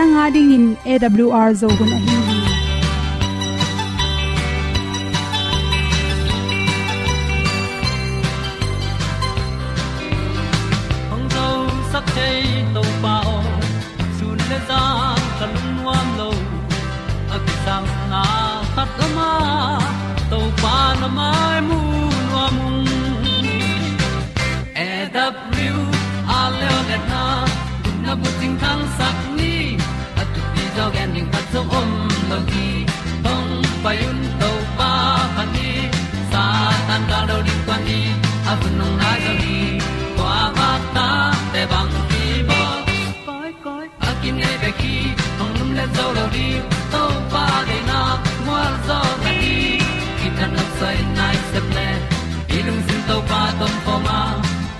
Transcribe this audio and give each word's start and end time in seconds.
nanga 0.00 0.26
ding 0.34 0.50
in 0.56 0.66
awr 0.92 1.48
zo 1.60 1.68
gun 1.78 1.90
ahi 1.96 2.14
hong 11.10 11.26
zo 11.34 11.46
sak 11.92 12.06
chei 12.14 12.40
to 12.76 12.84
pa 13.02 13.14
sun 14.20 14.38
le 14.52 14.58
za 14.70 14.80
kan 15.40 15.52
nuam 15.76 16.08
lo 16.20 16.30
a 17.34 17.42
ki 17.48 17.54
sam 17.66 17.84
na 18.14 18.22
khat 18.76 19.02
o 19.06 19.10
ma 19.18 19.30
to 20.32 20.40
pa 20.62 20.76
na 21.02 21.08
mai 21.18 21.58
mu 21.68 21.80
nuam 22.30 22.56
e 24.86 24.90
a 26.38 26.42
le 26.60 26.68
o 26.78 26.82
na 27.12 27.24
na 28.06 28.12
bu 28.22 28.30
sak 29.00 29.19
ding 31.20 31.32
pat 31.32 31.44
zo 31.52 31.60
om 31.78 31.90
lo 32.30 32.38
gi 32.50 32.68
hong 33.24 33.52
pai 33.84 33.96
un 34.10 34.20
to 34.40 34.50
pa 34.78 34.92
pa 35.36 35.42
ni 35.54 35.70
sa 36.32 36.44
tan 36.88 37.02
ga 37.10 37.18
do 37.28 37.36
ri 37.46 37.54
kwa 37.66 37.76
ni 37.86 37.98
a 38.50 38.52
bu 38.60 38.68
nong 38.78 38.94
nai 39.00 39.18
zo 39.24 39.32
ni 39.42 39.56
kwa 40.16 40.36
ba 40.58 40.68
ta 40.94 41.08
te 41.52 41.62
bang 41.72 41.92
ki 42.10 42.24
bo 42.48 42.60
koi 43.26 43.50
koi 43.64 43.86
a 44.08 44.10
kim 44.22 44.36
nei 44.42 44.56
be 44.62 44.70
ki 44.80 44.94
hong 45.38 45.52
lum 45.58 45.70
le 45.78 45.84
zo 45.96 46.06
lo 46.16 46.24
di 46.36 46.46
to 46.92 47.02
pa 47.32 47.44
de 47.68 47.78
na 47.90 48.00
mo 48.46 48.60
zo 48.86 48.98
ta 49.24 49.30
ni 49.40 49.56
ki 50.20 50.28
tan 50.38 50.50
nok 50.56 50.70
sai 50.78 50.96
nai 51.18 51.36
se 51.50 51.60
ple 51.68 51.88
ilung 52.56 52.82
sin 52.86 53.00
to 53.08 53.16
pa 53.32 53.42
tom 53.60 53.74
pa 53.84 53.94
ma. 54.06 54.18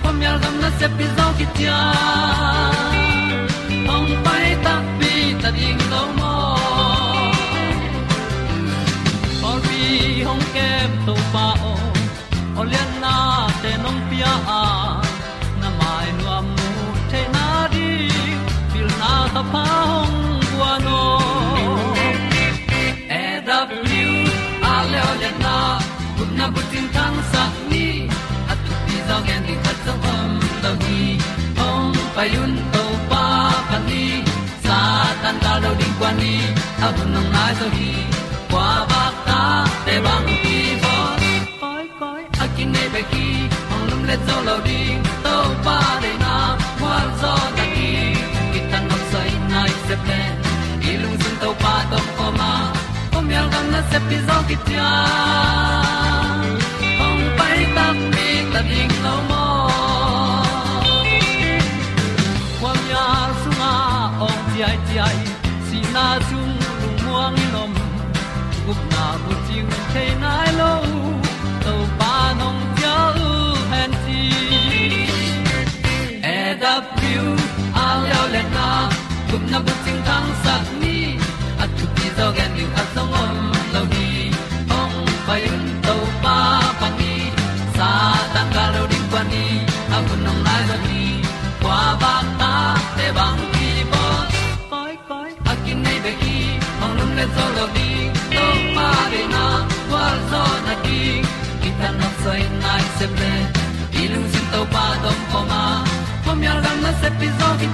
Pom 0.01 0.17
yal 0.25 0.37
gam 0.43 0.55
na 0.63 0.69
se 0.79 0.87
pi 0.97 1.05
zo 1.17 1.27
ki 1.37 1.45
ti 1.55 1.65
a 1.77 1.83
hong 3.89 4.11
pai 4.25 4.47
ta 4.65 4.75
pi 4.99 5.11
ta 5.41 5.49
ding 5.59 5.81
dong 5.93 6.20
hong 10.51 10.53
kem 10.53 10.91
to 11.05 11.13
pa 11.33 11.55
o 11.63 11.73
olian 12.59 12.89
na 13.01 13.47
te 13.61 13.71
nom 13.83 13.97
pia 14.09 14.31
a 14.59 15.01
na 15.61 15.69
mai 15.79 16.07
no 16.17 16.25
amo 16.37 16.69
te 17.11 17.21
na 17.33 17.67
di 17.73 17.89
pil 18.73 18.87
na 19.01 19.11
ta 19.33 19.43
pa 19.53 19.63
hong 19.91 20.17
bua 20.51 20.73
no. 20.85 21.01
E 23.09 23.25
w, 23.45 23.99
a 24.71 24.75
le 24.91 24.99
olian 25.11 25.35
na 25.45 25.55
kun 26.17 26.29
na 26.37 26.45
bu 26.53 26.61
tin 26.71 26.85
tang 26.95 27.17
sa 27.31 27.43
ni 27.71 27.85
at 28.51 28.59
pi 28.85 28.95
zo 29.07 29.17
gen 29.27 29.41
di 29.47 29.55
khat 29.63 29.77
sa 29.85 29.93
om 30.13 30.31
to 30.63 30.71
gi 30.83 31.01
hong 31.59 31.95
pa 32.15 32.23
yun 32.33 32.53
to 32.73 32.83
pa 33.09 33.23
pa 33.69 33.77
ni, 33.87 34.05
sa 34.65 34.77
tan 35.21 35.35
da 35.43 35.53
lo 35.63 35.71
ding 35.79 35.95
kwan 35.99 36.13
ni, 36.21 36.35
a 36.85 36.87
bu 36.95 37.03
nong 37.13 37.29
mai 37.33 37.51
zo 37.59 37.67
hi 37.77 37.91
qua 38.51 38.69
ba 38.89 39.03
ta 39.27 39.41
te 39.85 39.95
bang 40.05 40.50
le 44.11 44.17
zo 44.27 44.37
lo 44.47 44.55
ding 44.67 45.03
to 45.25 45.35
pa 45.65 45.77
de 46.03 46.11
na 46.23 46.35
kwa 46.79 46.95
zo 47.19 47.33
ta 47.57 47.65
ki 47.75 47.91
ki 48.53 48.59
tan 48.71 48.83
nok 48.89 49.03
sai 49.11 49.31
nai 49.51 49.71
se 49.85 49.95
pe 50.07 50.19
i 50.89 50.95
lung 51.01 51.17
sun 51.21 51.35
to 51.43 51.49
pa 51.63 51.73
to 51.91 51.99
pa 52.17 52.27
ma 52.39 52.51
kom 53.13 53.27
yal 53.35 53.47
gam 53.53 53.65
na 53.73 53.81
se 53.91 53.99
pi 54.07 54.17
zo 54.27 54.37
ki 54.49 54.57
tia 54.67 54.89
hong 56.99 57.23
pai 57.37 57.59
ta 57.75 57.85
mi 58.13 58.27
ta 58.53 58.61
ding 58.71 58.95
lo 59.05 59.15
mo 59.29 59.45
kwam 62.59 62.79
ya 62.93 63.07
ma 63.59 63.73
ong 64.27 64.41
ti 64.51 64.59
ai 64.69 64.77
ti 64.87 64.95
ai 65.07 65.19
si 65.67 65.79
na 65.95 66.05
chung 66.27 66.53
lu 66.81 66.89
muang 67.03 67.33
ni 67.39 67.47
nom 67.55 67.71
gup 68.65 68.81
na 68.93 69.05
bu 69.23 69.33
ting 69.47 69.69
te 69.93 70.05
gup 79.31 79.43
na 79.51 79.59
bu 79.65 79.73
ting 79.85 80.01
tang 80.07 80.29
sat 80.43 80.63
ni 80.81 80.95
at 81.63 81.69
tu 81.77 81.85
ti 81.95 82.07
zo 82.17 82.25
gen 82.37 82.51
ni 82.57 82.65
at 82.81 82.87
song 82.95 83.13
om 83.21 83.37
lo 83.73 83.81
ni 83.93 84.07
ong 84.79 84.95
pai 85.27 85.41
un 85.53 85.63
to 85.85 85.95
pa 86.23 86.35
pa 86.79 86.87
ni 86.99 87.13
sa 87.77 87.89
tan 88.33 88.47
ga 88.55 88.65
lo 88.75 88.83
ding 88.91 89.07
pa 89.13 89.21
ni 89.31 89.45
a 89.95 89.97
bu 90.07 90.13
nong 90.25 90.41
lai 90.47 90.61
za 90.69 90.77
ni 90.85 91.03
kwa 91.61 91.79
ba 92.01 92.13
ta 92.41 92.51
te 92.97 93.07
bang 93.17 93.41
ki 93.53 93.69
bo 93.91 94.03
koi 94.71 94.93
koi 95.09 95.31
a 95.51 95.53
kin 95.63 95.79
nei 95.85 95.97
be 96.03 96.11
ki 96.21 96.37
ong 96.83 96.93
lum 96.97 97.11
le 97.17 97.25
zo 97.35 97.45
lo 97.57 97.65
di 97.75 97.89
to 98.35 98.45
pa 98.75 98.89
de 99.15 99.21
na 99.33 99.45
kwa 99.89 100.05
zo 100.31 100.43
na 100.67 100.73
ki 100.85 101.01
ki 101.61 101.69
ta 101.79 101.89
na 101.99 102.07
sai 102.23 102.41
nai 102.63 102.83
se 102.97 103.05
ple 103.15 103.33
đi 103.93 104.07
lung 104.13 104.27
sin 104.33 104.45
to 104.53 104.61
pa 104.73 104.85
dom 105.03 105.19
ko 105.31 105.39
ma. 105.49 105.63
Pom 106.25 106.39
yal 106.45 106.59
gam 106.65 106.77
na 106.85 106.91
se 107.01 107.09
pi 107.19 107.27
zo 107.39 107.49
ki 107.59 107.67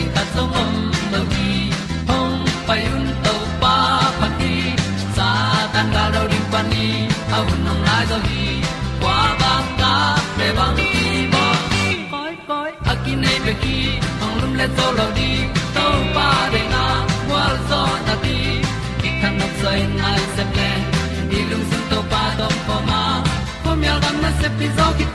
ding 0.00 0.12
ta 0.16 0.22
song 0.34 0.52
om 0.62 0.72
no 1.12 1.20
gi 1.32 1.50
hong 2.08 2.36
pai 2.66 2.82
un 2.96 3.06
to 3.24 3.34
pa 3.62 3.74
phát 4.18 4.32
đi. 4.40 4.56
sa 5.16 5.28
tan 5.72 5.86
ga 5.94 6.04
do 6.14 6.22
quan 6.52 6.66
đi, 6.72 6.86
ni. 6.92 7.08
Au 7.36 7.44
nong 7.64 7.82
lai 7.88 8.04
do 8.10 8.18
gi 8.28 8.44
kwa 9.02 9.18
ba 9.40 9.52
ta 9.80 9.92
pe 10.38 10.46
bang 10.58 10.74
ti 10.78 10.88
ba 11.32 11.44
koi 12.12 12.34
koi 12.48 12.70
a 12.92 12.94
ki 13.04 13.12
nei 13.22 13.38
pe 13.46 13.52
ki 13.62 13.76
ong 14.24 14.36
lum 14.40 14.52
le 14.60 14.66
zo 14.76 14.86
lo 14.98 15.06
di 15.18 15.30
to 15.76 15.86
pa 16.14 16.28
de 16.52 16.62
na 16.74 16.84
wa 17.30 17.44
zo 17.68 17.82
na 18.06 18.14
ti 18.24 18.38
ki 19.02 19.10
kan 19.20 19.32
nok 19.40 19.52
sai 19.62 19.80
nai 20.00 20.20
se 20.34 20.44
ple 20.54 20.70
ni 21.30 21.40
lung 21.50 21.66
sun 21.70 21.84
to 21.90 21.98
pa 22.14 22.24
do 22.38 22.48
po 22.66 22.76
ma. 22.88 23.02
Po 23.62 23.70
mi 23.80 23.86
al 23.92 24.00
gam 24.04 24.16
na 24.24 24.30
se 24.40 24.48
pi 24.58 24.66
zo 24.76 24.86
ki 24.98 25.06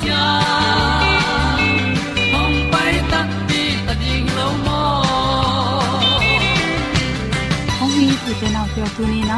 te 8.39 8.47
na 8.55 8.61
pyo 8.73 8.85
tu 8.95 9.03
ni 9.11 9.21
na 9.31 9.37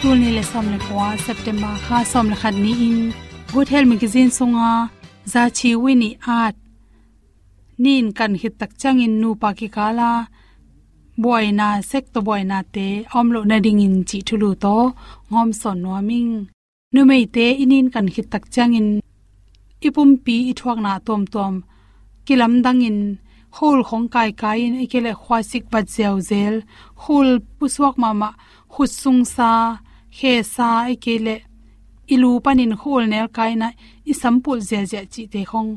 tu 0.00 0.08
ni 0.20 0.28
le 0.36 0.42
som 0.50 0.66
le 0.72 0.78
kwa 0.86 1.06
september 1.26 1.74
kha 1.86 1.98
som 2.12 2.26
le 2.32 2.36
khat 2.40 2.54
ni 2.64 2.72
in 2.88 2.98
good 3.52 3.68
health 3.72 3.88
magazine 3.92 4.30
songa 4.38 4.70
za 5.32 5.42
chi 5.56 5.70
wini 5.84 6.10
at 6.40 6.54
nin 7.82 8.06
kan 8.18 8.32
hit 8.40 8.54
tak 8.60 8.72
changin 8.80 9.14
nu 9.20 9.28
pa 9.42 9.50
ki 9.58 9.68
kala 9.76 10.10
boina 11.22 11.68
sek 11.90 12.04
to 12.14 12.20
boina 12.26 12.58
te 12.74 12.86
omlo 13.18 13.40
na 13.50 13.56
ding 13.64 13.82
in 13.86 13.96
chi 14.08 14.18
thulu 14.28 14.50
to 14.64 14.76
ngom 15.30 15.50
son 15.60 15.76
no 15.84 15.90
ming 16.08 16.32
nu 16.92 17.00
mei 17.10 17.24
te 17.34 17.46
inin 17.62 17.86
kan 17.94 18.06
khit 18.14 18.28
tak 18.32 18.44
changin 18.54 18.88
ipum 19.86 20.10
pi 20.24 20.36
i 20.50 20.52
thuak 20.58 20.78
na 20.84 20.92
tom 21.06 21.22
tom 21.34 21.54
kilam 22.26 22.54
dangin 22.64 22.98
hul 23.56 23.80
khong 23.88 24.08
kai 24.14 24.30
kai 24.40 24.58
in 24.66 24.76
ikele 24.84 25.12
khwasik 25.22 25.64
bat 25.72 25.86
zeu 25.96 26.16
zel. 26.30 26.56
Hul 27.02 27.28
puswak 27.58 27.96
mama 28.02 28.30
khusung 28.72 29.22
sa, 29.34 29.50
khe 30.16 30.32
sa 30.54 30.68
ikele 30.94 31.36
ilu 32.14 32.30
panin 32.44 32.72
hul 32.80 33.04
nel 33.12 33.28
kai 33.36 33.52
na 33.60 33.68
i 34.10 34.12
sampul 34.20 34.58
je 34.68 34.80
je 34.90 35.00
chi 35.12 35.22
te 35.32 35.40
khong. 35.50 35.72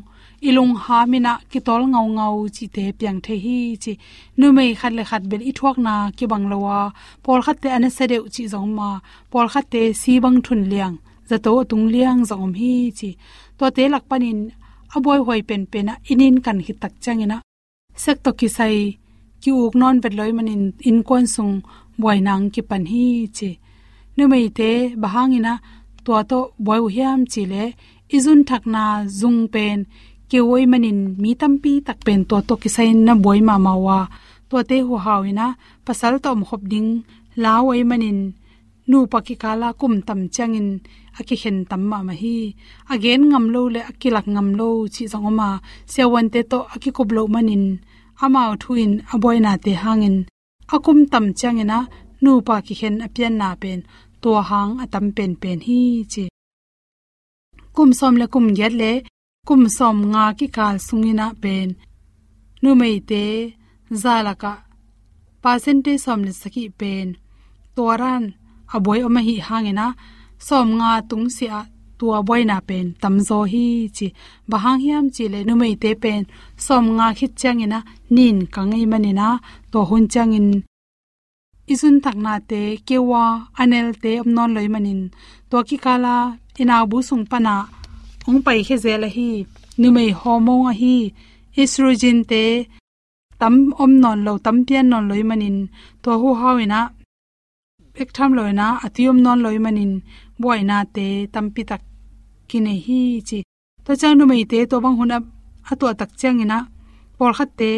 Ilung 0.47 0.73
ha 0.83 0.97
mina 1.11 1.33
ki 1.51 1.59
tol 1.67 1.83
ngau 1.91 2.07
ngau 2.17 2.35
chi 2.55 2.65
te 2.75 2.83
piang 2.99 3.19
the 3.25 3.35
hi 3.43 3.57
chi. 3.83 3.93
Nu 4.39 4.47
mei 4.57 4.71
khat 4.79 4.93
le 4.97 5.03
khat 5.09 5.23
bel 5.29 5.41
i 5.49 5.51
thuak 5.57 5.77
na 5.85 5.93
ki 6.17 6.25
bang 6.31 6.45
lawa 6.51 6.77
pol 7.23 7.39
khat 7.45 7.57
te 7.63 7.69
an 7.77 7.85
se 7.97 8.03
deu 8.11 8.23
chi 8.33 8.43
zong 8.53 8.71
ma. 8.77 8.89
Pol 9.31 9.47
khat 9.53 9.65
te 9.73 9.81
si 10.01 10.13
bang 10.23 10.39
thun 10.45 10.61
liang. 10.71 10.95
Za 11.29 11.37
to 11.45 11.51
tung 11.69 11.85
liang 11.93 12.19
zong 12.29 12.53
hi 12.59 12.73
chi. 12.99 13.09
To 13.57 13.65
te 13.75 13.83
lak 13.93 14.03
panin 14.09 14.39
aboi 14.95 15.19
hoi 15.27 15.41
pen 15.49 15.63
pen 15.71 15.91
a 15.91 15.95
inin 16.11 16.35
kan 16.45 16.59
hi 16.65 16.73
tak 16.81 16.93
changina 17.03 17.37
sek 18.03 18.17
to 18.23 18.31
ki 18.39 18.47
sai, 18.57 18.75
ki 19.41 19.51
uk 19.63 19.73
non 19.81 19.97
vet 20.03 20.13
loi 20.19 20.31
manin 20.37 20.63
in 20.89 20.99
kon 21.07 21.25
sung 21.35 21.55
boy 22.01 22.17
nang 22.27 22.45
ki 22.53 22.61
pan 22.69 22.83
hi 22.91 23.05
chi 23.37 23.49
nu 24.15 24.23
mei 24.31 24.47
te 24.57 24.69
bahangina 25.01 25.53
to 26.05 26.11
to 26.29 26.39
boy 26.65 26.81
hiam 26.95 27.19
chi 27.31 27.41
le, 27.51 27.63
izun 28.15 28.41
thakna 28.49 28.83
zung 29.19 29.41
pen, 29.53 29.79
ke 30.29 30.39
woi 30.49 30.63
manin 30.71 30.99
mi 31.21 31.31
tampi 31.41 31.73
tak 31.87 31.99
pen 32.05 32.21
to 32.29 32.37
to 32.47 32.53
ki 32.61 32.69
sai 32.75 32.89
na 33.07 33.13
boy 33.25 33.39
ma 33.47 33.55
ma 33.65 33.73
wa. 33.85 33.99
To 34.49 34.57
te 34.69 34.77
hu 34.87 34.95
hawina 35.05 35.47
pasal 35.85 36.13
tom 36.23 36.39
khop 36.47 36.61
ding, 36.71 36.89
la 37.43 37.53
woi 37.67 37.81
manin 37.89 38.19
nu 38.89 38.97
paki 39.11 39.35
kala 39.43 39.69
kum 39.79 39.93
tam 40.07 40.21
changin, 40.35 40.69
aki 41.19 41.35
hen 41.41 41.57
tam 41.69 41.81
ma 41.89 41.97
ma 42.07 42.13
hi. 42.21 42.37
Again, 42.93 43.21
ngam 43.29 43.45
lo 43.53 43.61
le 43.75 43.81
akilak 43.89 44.27
ngam 44.33 44.49
lo, 44.59 44.69
chi 44.93 45.03
zong 45.11 45.29
ma 45.39 45.49
se 45.93 46.03
wan 46.11 46.27
te 46.33 46.41
to 46.51 46.59
aki 46.73 46.89
kob 46.97 47.09
lo 47.15 47.23
manin. 47.33 47.65
Ama 48.23 48.43
thuin 48.61 48.91
aboy 49.13 49.37
na 49.45 49.51
te 49.65 49.71
hangin. 49.83 50.17
Akum 50.73 50.99
tam 51.11 51.25
changina, 51.39 51.79
nu 52.23 52.31
pa 52.47 52.55
ki 52.65 52.73
hen 52.79 52.95
apian 53.05 53.33
na 53.41 53.49
pen. 53.61 53.79
To 54.21 54.29
hang 54.49 54.71
atam 54.83 55.05
pen 55.17 55.31
pen 55.41 55.59
hi, 55.67 55.81
chi. 56.11 56.23
Kum 57.75 57.89
som 57.99 58.15
le 58.21 58.25
kum 58.33 58.47
get 58.57 58.73
le, 58.81 58.91
kum 59.47 59.61
som 59.77 59.97
nga 60.11 60.23
ki 60.37 60.47
kal 60.55 60.75
sungina 60.87 61.27
pen. 61.43 61.69
Nu 62.61 62.69
mei 62.79 62.97
te 63.09 63.23
zalaka 64.01 64.53
percentage 65.43 66.01
som 66.05 66.19
le 66.27 66.31
saki 66.41 66.63
pen. 66.79 67.07
Toran 67.75 68.23
aboi 68.75 69.01
oma 69.07 69.21
hi 69.27 69.35
hangena. 69.47 69.87
Som 70.47 70.67
nga 70.77 70.89
tung 71.09 71.27
sia 71.37 71.57
tua 71.97 72.17
boy 72.27 72.41
na 72.49 72.57
pen. 72.67 72.87
Tamzo 73.01 73.39
hi 73.51 73.65
chi. 73.95 74.07
Bahang 74.49 74.79
hiam 74.83 75.05
chi 75.15 75.23
le 75.33 75.39
nu 75.47 75.53
mei 75.61 75.75
te 75.83 75.89
pen. 76.03 76.21
Som 76.65 76.83
nga 76.97 77.07
khit 77.17 77.33
changena. 77.41 77.79
Nin 78.15 78.37
kangai 78.53 78.85
manina 78.91 79.27
to 79.71 79.79
hun 79.89 80.05
changin. 80.13 80.47
Izun 81.71 81.97
takna 82.03 82.33
te 82.49 82.61
kewa 82.87 83.23
anel 83.61 83.89
te 84.03 84.11
amnon 84.21 84.51
loi 84.55 84.67
manin. 84.73 85.01
To 85.49 85.57
ki 85.67 85.77
kala 85.85 86.15
ina 86.61 86.75
bu 86.89 86.97
sung 87.07 87.25
pana 87.31 87.55
ong 88.27 88.41
pai 88.45 88.59
khe 88.67 88.75
zela 88.83 89.09
hi. 89.15 89.29
Nu 89.79 89.87
mei 89.95 90.11
hormone 90.19 90.69
a 90.71 90.73
hi. 90.81 90.95
Estrogen 91.61 92.19
te. 92.31 92.43
Tam 93.39 93.55
om 93.83 93.93
non 94.03 94.19
lo, 94.25 94.33
tam 94.45 94.57
pian 94.67 94.85
non 94.91 95.07
loi 95.09 95.23
manin. 95.29 95.57
To 96.03 96.11
hu 96.21 96.29
hawina 96.41 96.79
pek 97.95 98.09
tham 98.15 98.31
loina 98.37 98.67
atiom 98.85 99.17
non 99.25 99.39
loi 99.45 99.57
manin 99.65 99.93
boina 100.41 100.77
te 100.95 101.05
tampi 101.33 101.61
tak 101.69 101.81
kine 102.49 102.73
hi 102.85 103.01
chi. 103.27 103.39
To 103.85 103.91
chang 104.01 104.15
nu 104.17 104.23
mei 104.31 104.43
te, 104.51 104.59
to 104.71 104.75
bang 104.83 104.97
huna 104.99 105.17
atu 105.71 105.85
tak 105.99 106.11
chang 106.21 106.41
ina. 106.43 106.59
Por 107.17 107.31
khat 107.37 107.49
te, 107.59 107.71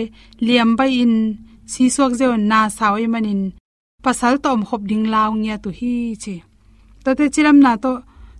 liam 0.46 0.70
bai 0.80 0.92
in, 1.04 1.14
si 1.72 1.84
suak 1.96 2.12
je 2.20 2.28
na 2.52 2.60
sawi 2.78 3.06
manin. 3.14 3.42
Pasal 4.04 4.34
tom 4.44 4.60
khop 4.68 4.82
ding 4.90 5.06
law 5.14 5.30
ngia 5.42 5.56
tu 5.64 5.70
hi 5.80 5.94
chi. 6.24 6.36
To 7.04 7.10
te 7.18 7.26
chiram 7.34 7.58
na 7.66 7.72
to 7.84 7.92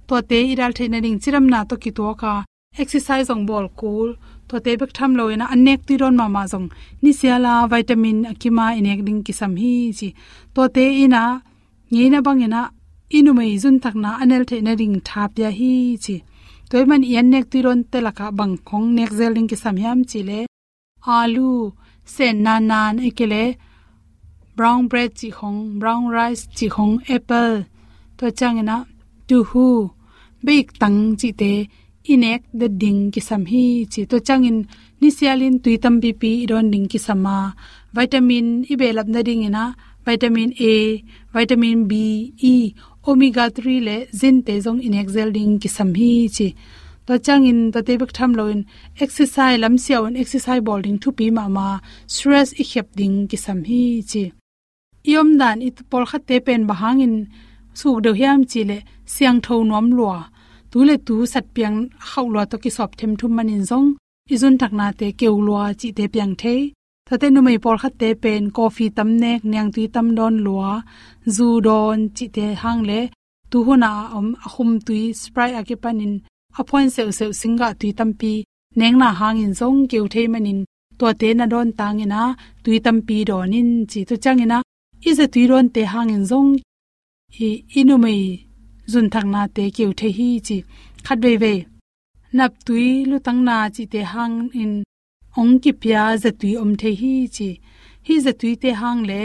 to 0.08 0.16
te 0.30 0.38
iral 0.52 0.72
theina 0.78 1.00
ring 1.06 1.18
chiram 1.24 1.46
na 1.54 1.60
to 1.70 1.76
ki 1.84 1.92
to 1.98 2.06
ka. 2.22 2.34
Exercise 2.82 3.30
ong 3.34 3.46
bol 3.50 3.66
cool. 3.80 4.10
To 4.50 4.56
te 4.66 4.72
bek 4.80 4.92
tham 4.98 5.12
loina 5.20 5.46
anek 5.54 5.80
ti 5.88 5.94
ron 6.02 6.16
ma 6.20 6.28
ma 6.36 6.44
jong 6.52 6.68
ni 7.04 7.12
siala 7.20 7.54
vitamin 7.72 8.20
akima 8.32 8.66
inek 8.80 9.00
ding 9.08 9.22
kisam 9.26 9.54
hi 9.62 9.74
chi. 9.98 10.10
To 10.56 10.62
te 10.76 10.86
ina 11.04 11.24
nge 11.94 12.06
na 12.14 12.20
bangena 12.28 12.62
inu 13.18 13.32
mai 13.38 13.54
zun 13.64 13.78
takna 13.84 14.12
anel 14.22 14.44
the 14.50 14.58
na 14.66 14.72
ring 14.80 14.98
thapya 15.08 15.50
hi 15.60 15.74
chi. 16.04 16.16
Toy 16.70 16.84
man 16.90 17.04
yan 17.14 17.28
nek 17.34 17.46
ti 17.52 17.60
ron 17.66 17.82
te 17.92 17.98
laka 18.06 18.28
bang 18.40 18.56
khong 18.68 18.88
nek 18.98 19.12
zeling 19.18 19.48
ki 19.52 19.58
samyam 19.64 20.00
chi 20.10 20.20
le 20.30 20.40
alu 21.18 21.52
sen 22.14 22.36
na 22.46 22.54
nan 22.70 22.96
ekele. 23.08 23.44
Brown 24.58 24.82
bread 24.92 25.12
chi 25.20 25.30
khong, 25.38 25.60
brown 25.82 26.04
rice 26.16 26.44
chi 26.58 26.68
khong 26.76 26.96
apple. 27.16 27.56
To 28.18 28.26
changena 28.40 28.78
tu 29.28 29.38
hu 29.50 29.68
big 30.48 30.66
tang 30.82 31.00
chi 31.20 31.30
te, 31.42 31.54
inek 32.14 32.42
the 32.60 32.68
ding 32.82 33.02
ki 33.14 33.22
sam 33.30 33.44
hi 33.52 33.66
chi. 33.92 34.02
To 34.12 34.18
changin, 34.28 34.58
nisialin 35.02 35.56
tuitam 35.64 35.96
bp 36.04 36.24
iron 36.44 36.68
ding 36.74 36.88
ki 36.92 37.00
sama. 37.08 37.38
Vitamin 37.96 38.48
ibelap 38.72 39.08
na 39.14 39.22
ding 39.28 39.44
ina 39.50 39.66
vitamin 40.06 40.52
a 40.72 40.74
vitamin 41.34 41.88
b 41.90 41.94
e 42.52 42.74
omega 43.10 43.46
3 43.50 43.80
le 43.88 43.98
zin 44.20 44.38
te 44.46 44.54
jong 44.66 44.80
in 44.88 44.94
excel 45.02 45.30
ding 45.38 45.54
ki 45.62 45.70
sam 45.78 45.90
hi 46.00 46.12
chi. 46.36 46.48
To 47.08 47.14
chang 47.26 47.46
in 47.52 47.60
to 47.74 47.80
te 47.88 47.94
bek 48.02 48.12
tham 48.18 48.32
lo 48.40 48.46
in 48.54 48.62
exercise, 49.04 49.60
lam 49.64 49.76
sia 49.84 49.98
on 50.06 50.16
exercise 50.16 50.62
bowling 50.68 50.98
thu 51.02 51.10
pi 51.18 51.26
ma 51.38 51.46
ma 51.58 51.68
stress 52.14 52.50
i 52.62 52.64
khep 52.72 52.88
ding 53.00 53.16
ki 53.30 53.38
sam 53.46 53.60
hi 53.70 53.82
chi. 54.12 54.24
Iom 55.12 55.30
dan 55.40 55.58
it 55.68 55.78
pol 55.90 56.06
kha 56.10 56.20
te 56.28 56.36
pen 56.46 56.62
bahang 56.70 57.02
in 57.06 57.16
suk 57.80 57.98
de 58.06 58.12
hiam 58.20 58.40
chi 58.52 58.62
le 58.70 58.78
siang 59.14 59.40
tho 59.46 59.56
nom 59.70 59.88
lwa 59.98 60.18
tu 60.72 60.80
le 60.88 60.96
tu 61.08 61.16
sat 61.34 61.46
piang 61.56 61.78
khau 62.10 62.26
lwa 62.34 62.44
to 62.52 62.58
ki 62.64 62.72
sop 62.78 62.92
them 63.00 63.14
thum 63.20 63.32
manin 63.36 63.64
zong. 63.70 63.90
Izun 64.34 64.56
takna 64.62 64.88
te 65.00 65.08
keu 65.20 65.36
lwa 65.48 65.64
chi 65.80 65.90
te 65.98 66.04
piang 66.14 66.34
the 66.42 66.56
thate 67.08 67.28
nu 67.34 67.40
mai 67.48 67.58
por 67.64 67.78
khat 67.82 67.94
te 68.02 68.10
pen, 68.24 68.44
coffee 68.56 68.90
tam 68.98 69.10
nek 69.24 69.40
nyang 69.52 69.70
tui 69.74 69.86
tam 69.96 70.08
don 70.18 70.36
lua. 70.46 70.72
Zu 71.36 71.48
don 71.68 72.00
chi 72.16 72.26
te 72.36 72.46
hang 72.62 72.82
le 72.90 73.00
tu 73.52 73.58
huna 73.68 73.92
om 74.18 74.18
um, 74.18 74.36
ahum 74.48 74.72
tui 74.86 75.02
spray 75.22 75.52
ake 75.60 75.76
panin 75.84 76.14
appoint 76.60 76.92
se 76.96 77.02
se 77.18 77.26
singa 77.40 77.68
tui 77.80 77.92
tam 78.00 78.12
pi 78.20 78.34
neng 78.80 78.98
na 79.02 79.10
hang 79.20 79.38
in 79.46 79.54
zong 79.60 79.80
keu 79.92 80.06
the 80.14 80.22
manin 80.34 80.60
to 81.00 81.06
te 81.22 81.30
na 81.40 81.46
don 81.54 81.70
tang 81.80 82.00
ina 82.06 82.22
tui 82.64 82.78
tam 82.86 82.98
pi 83.08 83.18
donin, 83.30 83.70
chi 83.92 84.00
tu 84.10 84.16
chang 84.24 84.42
ina 84.46 84.58
is 85.10 85.20
a 85.24 85.28
tui 85.34 85.44
ron 85.52 85.68
te 85.76 85.82
hang 85.94 86.10
in 86.16 86.24
zong. 86.32 86.52
I 87.48 87.50
inu 87.80 87.96
mai 88.04 88.22
zun 88.92 89.08
thang 89.14 89.30
na 89.34 89.42
te 89.56 89.64
keu 89.76 89.92
the 90.00 90.08
hi, 90.18 90.30
chi. 90.48 90.58
Khat 91.06 91.20
ve 91.24 91.34
ve 91.44 91.54
nap 92.38 92.52
tui 92.66 92.88
lu 93.10 93.18
tang 93.26 93.42
na 93.48 93.56
chi 93.76 93.84
te 93.94 94.02
hang 94.14 94.36
in 94.62 94.74
ong 95.40 95.54
ki 95.64 95.72
pya 95.82 96.04
zatui 96.24 96.52
om 96.62 96.72
the 96.82 96.90
hi 97.02 97.14
chi. 97.36 97.50
Hi 98.08 98.16
zatui 98.26 98.54
te 98.62 98.70
hang 98.82 99.02
le 99.10 99.22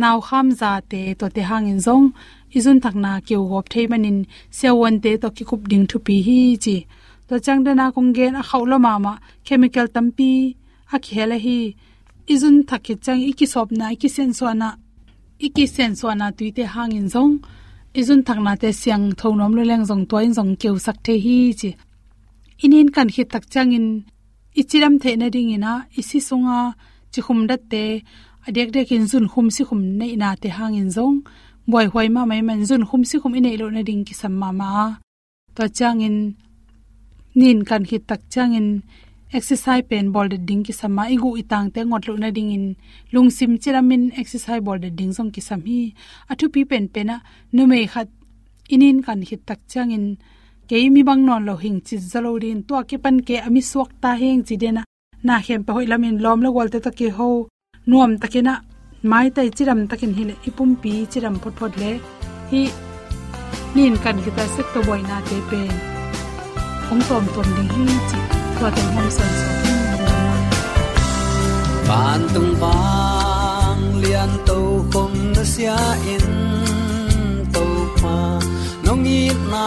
naw 0.00 0.18
kham 0.26 0.46
za 0.60 0.72
te 0.90 1.00
to 1.20 1.26
te 1.34 1.42
hang 1.50 1.66
in 1.72 1.80
zong, 1.86 2.06
izun 2.56 2.78
takna 2.84 3.12
keu 3.26 3.42
gop 3.50 3.66
thei 3.72 3.86
manin 3.90 4.18
sewon 4.58 4.94
te 5.04 5.10
to 5.22 5.28
ki 5.36 5.44
kup 5.50 5.62
ding 5.70 5.86
thu 5.90 5.98
pi 6.06 6.16
hi 6.26 6.38
chi. 6.64 6.76
To 7.28 7.34
chang 7.44 7.60
da 7.64 7.72
na 7.74 7.86
kong 7.94 8.12
gen 8.16 8.34
a 8.40 8.42
khawla 8.48 8.76
ma 8.86 8.92
ma, 9.04 9.12
chemical 9.46 9.86
tampi 9.94 10.30
a 10.94 10.96
khela 11.06 11.36
hi. 11.44 11.58
Izun 12.34 12.56
thakhe 12.68 12.94
chang 13.04 13.20
iki 13.30 13.46
sop 13.52 13.68
na 13.78 13.86
iki 13.94 14.08
sen 14.16 14.30
so 14.38 14.52
na 14.60 14.68
iki 15.46 15.66
sen 15.74 15.92
so 15.98 16.08
na 16.20 16.26
tui 16.36 16.50
te 16.56 16.64
hang 16.74 16.92
in 17.00 17.08
zong. 17.14 17.34
Izun 18.00 18.20
thakna 18.26 18.52
te 18.62 18.68
siang 18.80 19.04
thonom 19.18 19.52
lo 19.56 19.62
leng 19.70 19.84
zong 19.90 20.04
toin 20.10 20.30
zong 20.38 20.52
keu 20.60 20.76
sak 20.84 20.96
the 21.04 21.14
hi 21.24 21.36
chi. 21.60 21.70
Inin 22.64 22.88
kan 22.94 23.08
hi 23.14 23.22
tak 23.32 23.44
chang 23.52 23.72
in 23.78 23.88
ichiram 24.56 25.00
the 25.00 25.16
na 25.16 25.28
ding 25.28 25.50
ina, 25.50 25.86
isi 25.96 26.18
sunga 26.18 26.74
chi 27.12 27.20
khum 27.22 27.48
te 27.48 28.02
adek 28.46 28.68
dek 28.74 28.92
in 28.92 29.04
zun 29.10 29.26
khum 29.32 29.50
si 29.50 29.64
khum 29.64 29.80
nei 29.98 30.14
na 30.16 30.34
te 30.36 30.48
hang 30.48 30.74
in 30.74 30.88
zong. 30.96 31.16
Boy 31.66 31.86
hoi 31.86 32.08
ma 32.08 32.24
mai 32.24 32.42
man 32.42 32.60
zun 32.62 32.84
khum 32.88 33.02
si 33.04 33.18
khum 33.18 33.32
inei 33.38 33.56
lo 33.58 33.66
na 33.70 33.82
ding 33.82 34.04
ki 34.04 34.14
sam 34.14 34.34
ma 34.40 34.52
ma. 34.52 34.70
To 35.56 35.68
chang 35.68 36.00
in, 36.00 36.36
nin 37.34 37.64
kan 37.68 37.82
hi 37.90 37.98
tak 38.08 38.20
chang 38.32 38.54
in 38.54 38.68
exercise 39.32 39.84
pen 39.88 40.12
ball 40.12 40.28
de 40.28 40.38
ding 40.48 40.62
ki 40.66 40.72
sama 40.72 41.02
igu 41.14 41.30
itang 41.42 41.66
te 41.74 41.80
ngot 41.80 42.06
lo 42.08 42.14
na 42.16 42.30
ding 42.36 42.50
in 42.56 42.66
lung 43.12 43.30
sim 43.36 43.52
chiramin 43.62 44.12
exercise 44.20 44.62
ball 44.66 44.78
de 44.78 44.90
ding 44.98 45.12
zong 45.16 45.30
ki 45.34 45.40
sam 45.48 45.60
hi. 45.68 45.94
Athu 46.30 46.46
pi 46.54 46.60
pen 46.70 46.84
pena, 46.94 47.16
nu 47.54 47.66
mei 47.66 47.86
khat 47.92 48.08
inin 48.74 48.98
kan 49.06 49.20
hi 49.28 49.36
tak 49.48 49.60
chang 49.72 49.90
in 49.96 50.06
ke 50.68 50.76
mi 50.94 51.02
bang 51.08 51.22
non 51.28 51.42
lo 51.48 51.54
hing 51.62 51.78
chi 51.86 51.96
zalo 52.10 52.30
rin 52.42 52.60
to 52.68 52.74
ke 52.88 52.96
pan 53.04 53.16
ke 53.26 53.36
ami 53.46 53.60
suak 53.70 53.90
ta 54.02 54.10
heng 54.20 54.42
chi 54.46 54.54
dena 54.62 54.82
na 55.26 55.34
hem 55.46 55.60
pa 55.66 55.72
hoi 55.76 55.86
lamin 55.92 56.16
lom 56.24 56.38
lo 56.44 56.50
gol 56.56 56.68
te 56.72 56.78
ta 56.84 56.90
ke 56.98 57.08
ho 57.16 57.28
nuam 57.90 58.12
takena 58.22 58.54
mai 59.10 59.26
tai 59.36 59.48
chiram 59.56 59.80
takin 59.90 60.12
hile 60.18 60.34
ipum 60.48 60.70
pi 60.82 60.92
chiram 61.12 61.34
phot 61.42 61.54
phot 61.58 61.72
le 61.80 61.90
hi 62.50 62.62
nin 63.76 63.94
kan 64.02 64.16
kita 64.24 64.44
sek 64.54 64.66
to 64.74 64.80
boy 64.86 65.00
na 65.10 65.16
te 65.28 65.36
pe 65.50 65.60
ong 66.92 67.02
tom 67.08 67.24
tom 67.34 67.48
ding 67.56 67.70
hi 67.76 67.86
chi 68.08 68.18
to 68.58 68.66
te 68.76 68.82
hom 68.94 69.06
son 69.16 69.32
so 69.40 69.48
ban 71.88 72.20
tung 72.34 72.52
vang 72.62 73.82
lian 74.02 74.32
to 74.48 74.58
khom 74.92 75.12
na 75.34 75.44
sia 75.52 75.78
in 76.14 76.26
to 77.54 77.66
pa 78.00 78.16
nong 78.86 79.04
i 79.18 79.22
na 79.52 79.64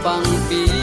na 0.00 0.04
pang 0.04 0.79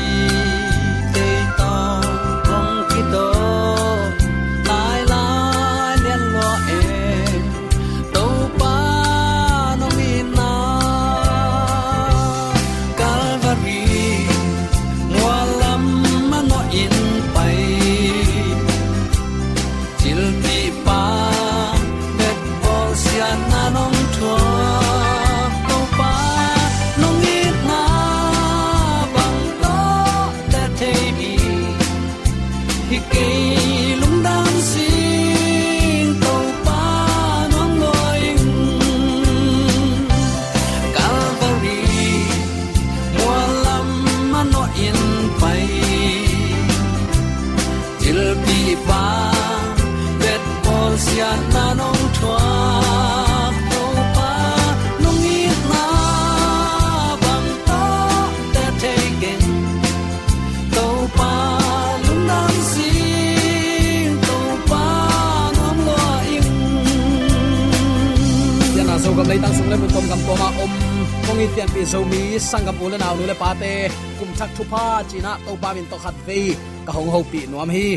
kong 71.48 71.54
i 71.54 71.56
tian 71.56 71.70
pi 71.76 71.82
zo 71.92 72.00
mi 72.12 72.22
sangam 72.50 72.78
ul 72.84 72.94
naw 73.02 73.14
nu 73.18 73.24
le 73.32 73.36
pa 73.42 73.50
te 73.62 73.74
kum 74.20 74.30
thak 74.38 74.50
thu 74.58 74.64
pa 74.72 74.84
china 75.10 75.32
to 75.46 75.52
pa 75.62 75.70
min 75.76 75.88
to 75.92 75.98
khat 76.04 76.16
ve 76.28 76.40
ka 76.86 76.92
hong 76.96 77.10
ho 77.14 77.20
pi 77.32 77.40
nuam 77.52 77.70
hi 77.76 77.88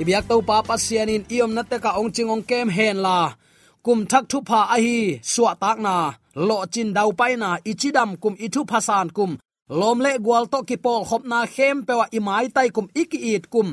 ibyak 0.00 0.24
to 0.30 0.36
pa 0.48 0.56
pasian 0.68 1.08
in 1.14 1.24
iom 1.36 1.50
na 1.56 1.62
te 1.70 1.76
ka 1.84 1.90
ong 2.00 2.10
ching 2.14 2.30
ong 2.34 2.44
kem 2.50 2.68
hen 2.76 2.96
la 3.06 3.18
kum 3.84 4.00
thak 4.10 4.24
thu 4.30 4.38
pa 4.48 4.60
a 4.74 4.76
hi 4.84 4.98
suwa 5.32 5.52
tak 5.62 5.78
na 5.86 5.94
lo 6.48 6.56
chin 6.72 6.90
dau 6.96 7.10
pai 7.18 7.32
na 7.42 7.48
ichidam 7.70 8.10
kum 8.22 8.34
ithu 8.46 8.60
phasan 8.70 9.08
kum 9.16 9.30
lom 9.80 9.98
le 10.04 10.12
gwal 10.24 10.44
to 10.52 10.58
ki 10.68 10.76
pol 10.84 11.02
khop 11.08 11.22
na 11.32 11.38
khem 11.54 11.76
pewa 11.86 12.06
imai 12.18 12.46
tai 12.56 12.68
kum 12.76 12.86
iki 13.02 13.18
it 13.34 13.44
kum 13.54 13.68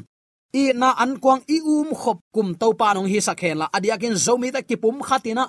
i 0.62 0.64
na 0.82 0.90
an 1.04 1.12
kwang 1.24 1.42
i 1.56 1.58
um 1.76 1.90
khop 2.02 2.18
kum 2.36 2.48
to 2.62 2.68
pa 2.80 2.88
nong 2.96 3.10
hi 3.12 3.20
sakhen 3.28 3.56
la 3.62 3.66
adiakin 3.76 4.16
zomi 4.26 4.50
ta 4.56 4.62
ki 4.70 4.76
pum 4.84 4.98
khatina 5.08 5.44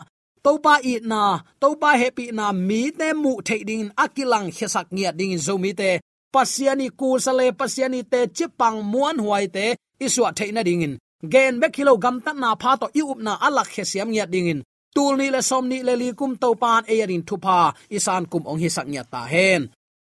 topa 0.44 0.74
i 0.92 0.94
na 1.10 1.20
topa 1.62 1.90
happy 2.02 2.26
na 2.38 2.46
mi 2.68 2.80
te 2.98 3.08
mu 3.22 3.32
thading 3.46 3.86
akilang 4.04 4.48
hesak 4.56 4.86
ngia 4.94 5.10
ding 5.18 5.34
zomi 5.46 5.72
te 5.80 5.90
pasiani 6.34 6.86
ku 7.00 7.08
sale 7.24 7.46
pasiani 7.60 8.00
te 8.12 8.20
chipang 8.36 8.78
muan 8.92 9.16
huai 9.24 9.46
te 9.56 9.66
iswa 10.04 10.28
theina 10.38 10.62
dingin 10.68 10.94
gen 11.32 11.54
be 11.60 11.66
kilo 11.74 11.92
gam 12.02 12.16
ta 12.24 12.32
na 12.42 12.50
pha 12.62 12.70
to 12.80 12.86
i 13.00 13.02
up 13.12 13.18
na 13.26 13.32
alak 13.46 13.68
he 13.74 13.82
siam 13.90 14.08
ngia 14.12 14.26
dingin 14.32 14.60
tul 14.94 15.14
ni 15.20 15.26
le 15.34 15.40
som 15.48 15.64
ni 15.70 15.78
le 15.86 15.94
li 16.02 16.08
kum 16.18 16.32
to 16.42 16.48
pan 16.62 16.82
e 16.92 16.94
yarin 17.00 17.24
thupa, 17.28 17.58
isan 17.96 18.24
kum 18.30 18.44
ong 18.50 18.60
hi 18.62 18.68
sak 18.76 18.86
ngia 18.90 19.04
ta 19.12 19.20
hen 19.32 19.62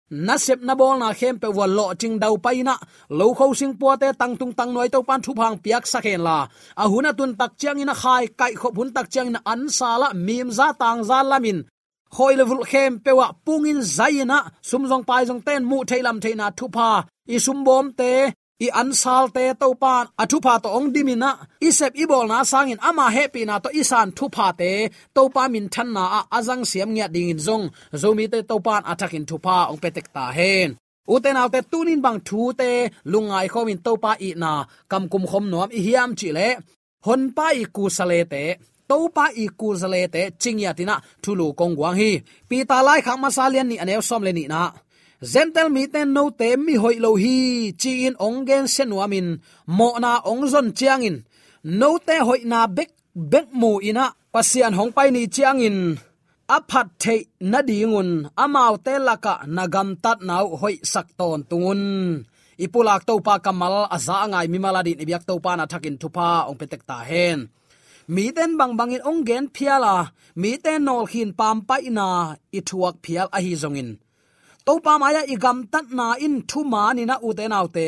na 0.09 0.37
sep 0.37 0.61
na 0.61 0.75
bol 0.75 0.97
na 0.99 1.13
khem 1.13 1.39
pe 1.41 1.47
wal 1.47 1.71
lo 1.77 1.93
ching 2.01 2.19
dau 2.19 2.37
pai 2.37 2.61
na, 2.63 2.75
lo 3.09 3.33
kho 3.33 3.45
sing 3.59 3.73
po 3.79 3.95
te 4.01 4.07
tang 4.19 4.37
tung 4.37 4.53
tang 4.53 4.71
noi 4.73 4.89
to 4.89 5.01
pan 5.07 5.21
thu 5.21 5.33
phang 5.33 5.57
piak 5.63 5.83
sa 5.87 5.99
khen 6.05 6.21
la. 6.27 6.47
A 6.77 6.83
huna 6.91 7.11
tun 7.17 7.35
tak 7.39 7.51
chiang 7.59 7.81
ina 7.81 7.95
khai, 8.01 8.23
kai 8.39 8.53
kho 8.59 8.69
bun 8.75 8.89
tak 8.95 9.07
chiang 9.13 9.31
na 9.31 9.39
an 9.45 9.69
sala 9.77 10.13
mim 10.13 10.51
za 10.57 10.67
tang 10.81 11.03
za 11.09 11.19
lamin. 11.31 11.59
Khoi 12.15 12.33
level 12.39 12.61
khem 12.71 12.99
pe 13.03 13.11
wa 13.19 13.27
pungin 13.45 13.79
zaina 13.97 14.39
sumjong 14.69 15.05
pai 15.09 15.25
jong 15.27 15.41
ten 15.47 15.61
mu 15.69 15.77
thailam 15.89 16.17
thaina 16.23 16.45
thu 16.57 16.65
pha 16.75 16.89
i 17.33 17.37
sum 17.45 17.59
bom 17.67 17.85
te 17.99 18.11
i 18.63 18.67
an 18.81 18.93
sal 19.01 19.25
te 19.35 19.43
to 19.61 19.67
pan 19.81 20.05
athu 20.21 20.37
pha 20.45 20.53
to 20.63 20.69
ong 20.77 20.87
dimina 20.95 21.31
isep 21.67 21.93
ibol 22.03 22.25
na 22.31 22.37
sangin 22.51 22.79
ama 22.89 23.05
happy 23.15 23.41
na 23.45 23.55
to 23.63 23.69
isan 23.81 24.07
thu 24.17 24.25
pha 24.35 24.47
te. 24.59 24.71
To 25.15 25.23
pa 25.35 25.43
min 25.53 25.67
than 25.73 25.89
na 25.95 26.03
a 26.17 26.19
azang 26.37 26.63
siam 26.69 26.89
nya 26.95 27.07
ding 27.15 27.29
in 27.33 27.41
zong. 27.47 27.65
Zomi 28.01 28.25
te 28.31 28.39
to 28.49 28.55
pan 28.65 28.81
atakin 28.91 29.25
thu 29.29 29.35
pha, 29.45 29.57
ong 29.71 29.81
petek 29.83 30.07
ta 30.15 30.25
hen. 30.37 30.69
Uten 31.13 31.39
alte 31.41 31.59
tunin 31.71 32.01
bang 32.05 32.19
thu 32.27 32.41
te 32.59 32.69
lungai 33.11 33.47
khomin 33.53 33.79
to 33.85 33.91
pa 34.03 34.11
i 34.27 34.29
na. 34.43 34.51
Kam 34.91 35.03
kum 35.11 35.23
khom 35.29 35.45
nom 35.51 35.69
i 35.77 35.79
hiam 35.85 36.11
chi 36.19 36.29
le. 36.37 36.47
Hon 37.05 37.21
pa 37.37 37.47
i 37.61 37.63
ku 37.75 37.83
sale 37.97 38.19
te. 38.33 38.43
To 38.89 38.97
pa 39.15 39.25
i 39.43 39.45
ku 39.59 39.67
sale 39.81 40.01
te 40.13 40.21
chingya 40.41 40.71
tina 40.77 40.95
thulu 41.23 41.47
kong 41.59 41.75
wang 41.81 41.97
hi. 42.01 42.11
Pi 42.49 42.57
ta 42.69 42.77
lai 42.87 42.99
kha 43.05 43.13
ma 43.21 43.29
salian 43.37 43.67
ni 43.69 43.75
anew 43.83 44.01
som 44.09 44.21
le 44.25 44.31
ni 44.37 44.45
na 44.53 44.61
gentle 45.21 45.69
mi 45.71 45.87
ten 45.87 46.11
no 46.11 46.29
te 46.29 46.57
mi 46.57 46.75
hoi 46.75 46.99
lo 46.99 47.15
hi, 47.15 47.71
chi 47.79 47.91
in 48.07 48.15
ongen 48.19 48.67
senuamin 48.67 49.39
mo 49.67 49.95
na 50.03 50.19
ong 50.19 50.43
zon 50.51 50.67
chiang 50.77 51.03
in. 51.07 51.17
No 51.63 51.97
te 51.97 52.19
hoi 52.19 52.43
na 52.43 52.67
bek 52.67 52.91
bek 53.15 53.47
mu 53.51 53.79
ina, 53.79 54.11
pasian 54.33 54.75
hong 54.75 54.91
pai 54.91 55.09
ni 55.11 55.27
chiang 55.27 55.61
in. 55.63 55.79
Aphat 56.45 56.87
the 57.01 57.25
na 57.41 57.59
dingun, 57.65 58.29
amau 58.37 58.77
te 58.85 58.93
laka 59.07 59.47
nagam 59.47 59.89
tat 60.03 60.19
nau 60.21 60.55
hoi 60.61 60.75
sak 60.83 61.07
ton 61.17 61.41
tungun. 61.49 61.81
Ipulak 62.59 63.03
to 63.07 63.19
pa 63.19 63.39
kamal, 63.39 63.87
aza 63.95 64.27
ngai 64.29 64.47
mi 64.51 64.59
maladi 64.59 64.93
ni 64.95 65.03
biak 65.09 65.23
to 65.27 65.39
pa 65.43 65.51
na 65.55 65.65
thakin 65.65 65.97
thupa, 66.01 66.45
ong 66.47 66.57
petek 66.59 66.83
ta 66.89 66.97
hen. 67.09 67.39
Mi 68.07 68.29
ten 68.35 68.51
bang 68.59 68.73
bangin 68.77 69.03
ong 69.09 69.25
gen 69.27 69.45
phiala, 69.55 70.13
mi 70.41 70.51
ten 70.63 70.85
nol 70.85 71.03
khin 71.11 71.31
pam 71.39 71.57
pai 71.67 71.89
na, 71.97 72.07
ithuak 72.57 72.95
phial 73.03 73.27
a 73.35 73.39
hi 73.41 73.53
zongin 73.57 74.04
to 74.65 74.73
pa 74.85 74.93
ma 75.01 75.07
ya 75.15 75.21
gam 75.43 75.57
tat 75.73 75.85
na 75.97 76.07
in 76.25 76.35
thu 76.49 76.59
ma 76.73 76.83
ni 76.97 77.03
na 77.09 77.15
u 77.27 77.29
te 77.37 77.45
nau 77.53 77.67
te 77.75 77.87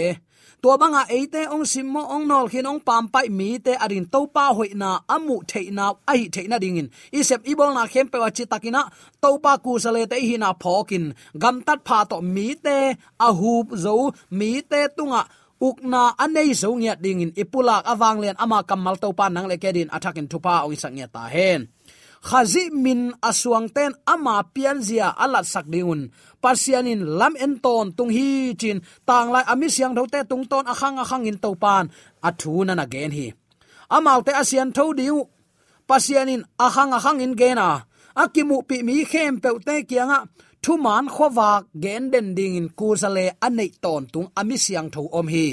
to 0.61 0.73
banga 0.81 1.05
eite 1.13 1.45
ong 1.53 1.65
simmo 1.69 2.01
ong 2.01 2.25
nol 2.25 2.49
khin 2.49 2.65
ong 2.65 2.81
pam 2.81 3.05
pai 3.13 3.29
mi 3.29 3.61
te 3.65 3.73
arin 3.83 4.09
to 4.13 4.25
pa 4.35 4.49
hoi 4.57 4.73
na 4.73 4.89
amu 5.05 5.37
the 5.45 5.61
na 5.77 5.93
ai 6.09 6.25
the 6.33 6.41
na 6.49 6.57
dingin. 6.57 6.89
I 7.13 7.53
bol 7.53 7.71
na 7.77 7.85
khem 7.85 8.07
pe 8.09 8.17
wachi 8.17 8.43
takina 8.49 8.81
to 9.21 9.37
pa 9.43 9.61
ku 9.63 9.77
sale 9.77 10.01
te 10.09 10.17
hi 10.17 10.35
na 10.41 10.49
phokin. 10.57 11.13
Gam 11.37 11.61
tat 11.61 11.79
pha 11.87 11.99
to 12.09 12.17
mi 12.21 12.47
te 12.55 12.77
a 13.27 13.29
hup 13.39 13.67
zo 13.83 14.11
mi 14.31 14.61
te 14.61 14.79
tunga, 14.97 15.21
ukna 15.61 16.01
anei 16.23 16.49
zo 16.61 16.73
ngia 16.73 16.95
dingin. 17.03 17.31
Ipulak 17.41 17.85
awang 17.85 18.17
len 18.23 18.35
ama 18.43 18.59
kamal 18.69 18.97
to 18.97 19.13
pa 19.13 19.29
nang 19.29 19.47
le 19.49 19.57
kedin 19.63 19.93
athakin 19.95 20.27
thupa 20.31 20.65
ong 20.65 20.73
sak 20.81 20.91
ngia 20.97 21.07
ta 21.15 21.23
hen 21.29 21.61
khazi 22.21 22.69
min 22.69 23.13
asuang 23.29 23.67
ten 23.75 23.91
ama 24.05 24.43
pian 24.53 24.81
zia 24.81 25.13
alat 25.23 25.45
sak 25.45 25.65
dingun. 25.73 26.09
Pasianin 26.41 27.01
lam 27.19 27.33
en 27.45 27.53
ton 27.63 27.91
tung 27.97 28.09
hi 28.09 28.55
chin. 28.61 28.79
Tang 29.07 29.29
lai 29.33 29.43
ami 29.47 29.67
siang 29.69 29.93
tho 29.95 30.03
te 30.13 30.19
tung 30.29 30.45
ton 30.51 30.65
akhang 30.65 30.97
akhang 31.03 31.27
in 31.29 31.37
to 31.43 31.51
pan 31.63 31.85
athu 32.27 32.65
na 32.65 32.73
na 32.75 32.85
gen 32.85 33.11
hi 33.11 33.27
amal 33.89 34.23
te 34.23 34.31
asian 34.31 34.71
tho 34.75 34.93
diu. 34.93 35.19
Pasianin 35.87 36.43
akhang 36.59 36.91
akhang 36.97 37.23
in 37.23 37.33
gena. 37.35 37.69
Akimu 38.15 38.67
pi 38.67 38.83
mi 38.83 39.05
khem 39.05 39.39
pe 39.43 39.49
te 39.67 39.75
kianga. 39.89 40.19
Thu 40.63 40.73
man 40.77 41.05
khowak 41.15 41.63
gen 41.83 42.03
den 42.11 42.35
ding 42.37 42.55
in 42.59 42.69
kusale 42.77 43.25
anei 43.45 43.71
ton 43.83 44.03
tung 44.13 44.27
ami 44.39 44.57
siang 44.57 44.89
tho 44.93 45.01
om 45.19 45.27
hi 45.33 45.47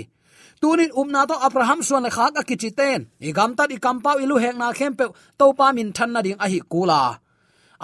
tunin 0.65 0.93
umna 1.01 1.21
to 1.29 1.37
abraham 1.47 1.81
suan 1.89 2.09
kha 2.17 2.27
ka 2.37 2.43
kichiten 2.49 3.01
igam 3.29 3.51
tat 3.59 3.71
i 3.77 3.79
kampau 3.85 4.17
ilu 4.25 4.37
hek 4.45 4.57
na 4.61 4.67
khempe 4.79 5.05
to 5.39 5.47
pa 5.59 5.67
min 5.77 5.89
than 5.97 6.11
na 6.15 6.21
ding 6.27 6.41
a 6.45 6.47
hi 6.53 6.61
kula 6.73 7.03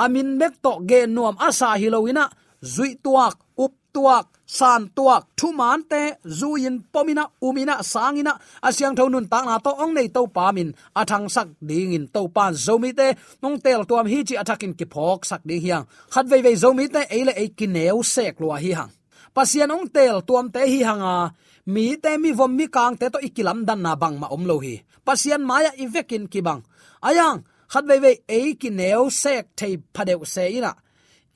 amin 0.03 0.29
mek 0.41 0.55
to 0.65 0.73
ge 0.89 1.01
nuam 1.17 1.37
asa 1.49 1.69
hilowina 1.83 2.25
zui 2.63 2.97
tuak, 3.03 3.37
up 3.57 3.73
tuak, 3.93 4.27
san 4.47 4.89
tuak, 4.97 5.25
thu 5.37 5.53
man 5.53 5.83
te 5.89 6.03
zuin 6.25 6.85
pomina 6.93 7.25
umina 7.43 7.83
sangina 7.83 8.33
asyang 8.63 8.95
thonun 8.97 9.29
ta 9.31 9.45
na 9.45 9.59
to 9.59 9.71
ong 9.71 9.95
nei 9.95 10.09
to 10.09 10.27
pa 10.27 10.53
min. 10.53 10.75
Athang 10.95 11.29
sak 11.31 11.49
ding 11.69 11.93
in 11.93 12.09
to 12.09 12.29
pan 12.29 12.53
zomi 12.55 12.93
te. 12.97 13.17
Nong 13.43 13.61
tel 13.61 13.85
tuam 13.85 14.07
hi 14.07 14.25
chi 14.29 14.35
athakin 14.37 14.77
ki 14.79 14.85
phok 14.85 15.25
sak 15.25 15.41
ding 15.45 15.61
hiang. 15.61 15.85
Khat 16.13 16.27
vei 16.27 16.43
vei 16.43 16.57
zomi 16.57 16.89
te 16.95 17.01
eile 17.17 17.33
e 17.37 17.49
ki 17.49 17.67
neu 17.67 18.03
sek 18.03 18.41
lua 18.41 18.57
hi 18.65 18.73
hang. 18.79 18.93
Pasian 19.35 19.71
ong 19.71 19.89
tel 19.89 20.21
tuam 20.29 20.47
te 20.55 20.63
hi 20.73 20.81
hanga 20.89 21.33
mi 21.75 21.87
te 22.03 22.11
mi 22.23 22.31
vom 22.39 22.53
mi 22.59 22.67
kang 22.77 22.95
te 23.01 23.07
to 23.13 23.19
ikilam 23.29 23.59
dan 23.69 23.81
na 23.85 23.93
bang 24.03 24.17
ma 24.21 24.27
om 24.37 24.45
lo 24.51 24.57
hi. 24.65 24.75
Pasian 25.07 25.43
maya 25.51 25.71
ivekin 25.85 26.25
ki 26.33 26.41
bang. 26.47 26.61
Ayang, 27.09 27.39
khat 27.73 27.85
ve 27.91 27.97
ve 28.05 28.13
e 28.39 28.41
ki 28.61 28.71
neo 28.79 29.03
sek 29.23 29.45
thei 29.59 29.75
phadeu 29.95 30.21
se 30.35 30.45
ina 30.59 30.73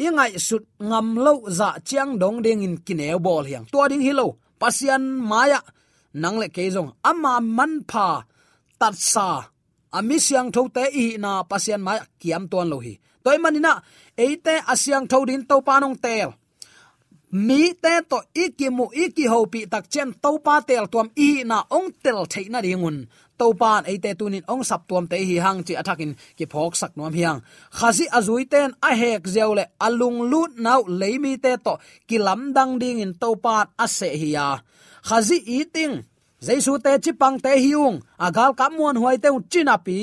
ingai 0.04 0.32
sut 0.46 0.64
ngam 0.88 1.08
lo 1.24 1.34
za 1.58 1.68
chiang 1.88 2.12
dong 2.22 2.38
ding 2.44 2.62
in 2.66 2.76
ki 2.86 2.94
neo 3.00 3.18
bol 3.26 3.44
hiang. 3.50 3.66
To 3.72 3.78
ding 3.90 4.04
hilo 4.06 4.26
pasian 4.60 5.02
maya 5.30 5.60
nang 6.22 6.36
le 6.42 6.48
kezong 6.56 6.90
ama 7.10 7.34
man 7.56 7.72
pha 7.90 8.08
tat 8.80 8.94
sa. 9.12 9.28
Ami 9.98 10.16
siang 10.26 10.48
tho 10.54 10.62
te 10.76 10.84
i 11.02 11.04
na 11.24 11.30
pasian 11.50 11.82
maya 11.86 12.04
kiam 12.20 12.44
ton 12.52 12.68
lo 12.72 12.78
hi. 12.86 12.94
Toy 13.24 13.38
manina 13.42 13.72
eite 14.24 14.54
asiang 14.72 15.06
tho 15.10 15.18
din 15.28 15.42
to 15.50 15.56
panong 15.68 15.96
tel 16.04 16.30
mi 17.34 17.74
te 17.82 18.00
to 18.10 18.18
ikimu 18.34 18.86
iki 18.94 19.26
ho 19.26 19.38
pi 19.52 19.66
tak 19.66 19.90
chen 19.90 20.14
to 20.22 20.30
pa 20.44 20.60
tel 20.68 20.86
tuam 20.92 21.08
i 21.18 21.42
na 21.50 21.58
ong 21.76 21.90
tel 22.02 22.20
theina 22.32 22.58
ringun 22.62 22.96
to 23.38 23.46
pan 23.60 23.82
ei 23.90 23.98
te 23.98 24.10
tunin 24.18 24.46
ong 24.52 24.62
sap 24.68 24.86
tuam 24.88 25.04
te 25.10 25.16
hi 25.28 25.36
hang 25.44 25.60
chi 25.66 25.74
athakin 25.80 26.12
ki 26.38 26.46
phok 26.52 26.72
sak 26.80 26.92
nuam 26.96 27.12
hiang. 27.18 27.38
Khazi 27.78 28.06
azui 28.18 28.44
ten 28.52 28.70
a 28.88 28.90
hek 29.00 29.22
zeule 29.34 29.64
alung 29.86 30.18
lut 30.30 30.52
nau 30.64 30.80
leimi 31.00 31.34
te 31.44 31.52
to 31.64 31.74
ki 32.08 32.16
lam 32.26 32.40
dang 32.56 32.72
ding 32.82 32.98
in 33.04 33.12
to 33.22 33.28
pan 33.44 33.66
a 33.84 33.86
se 33.88 34.08
hi 34.20 34.30
ya. 34.36 34.48
Khazi 35.08 35.38
eating 35.56 35.94
jaisu 36.46 36.72
te 36.84 36.92
chi 37.04 37.12
pang 37.20 37.36
te 37.44 37.52
hiung 37.64 37.96
agal 38.26 38.50
kam 38.58 38.72
muan 38.76 38.96
huai 39.02 39.16
te 39.22 39.28
china 39.52 39.76
pi. 39.86 39.98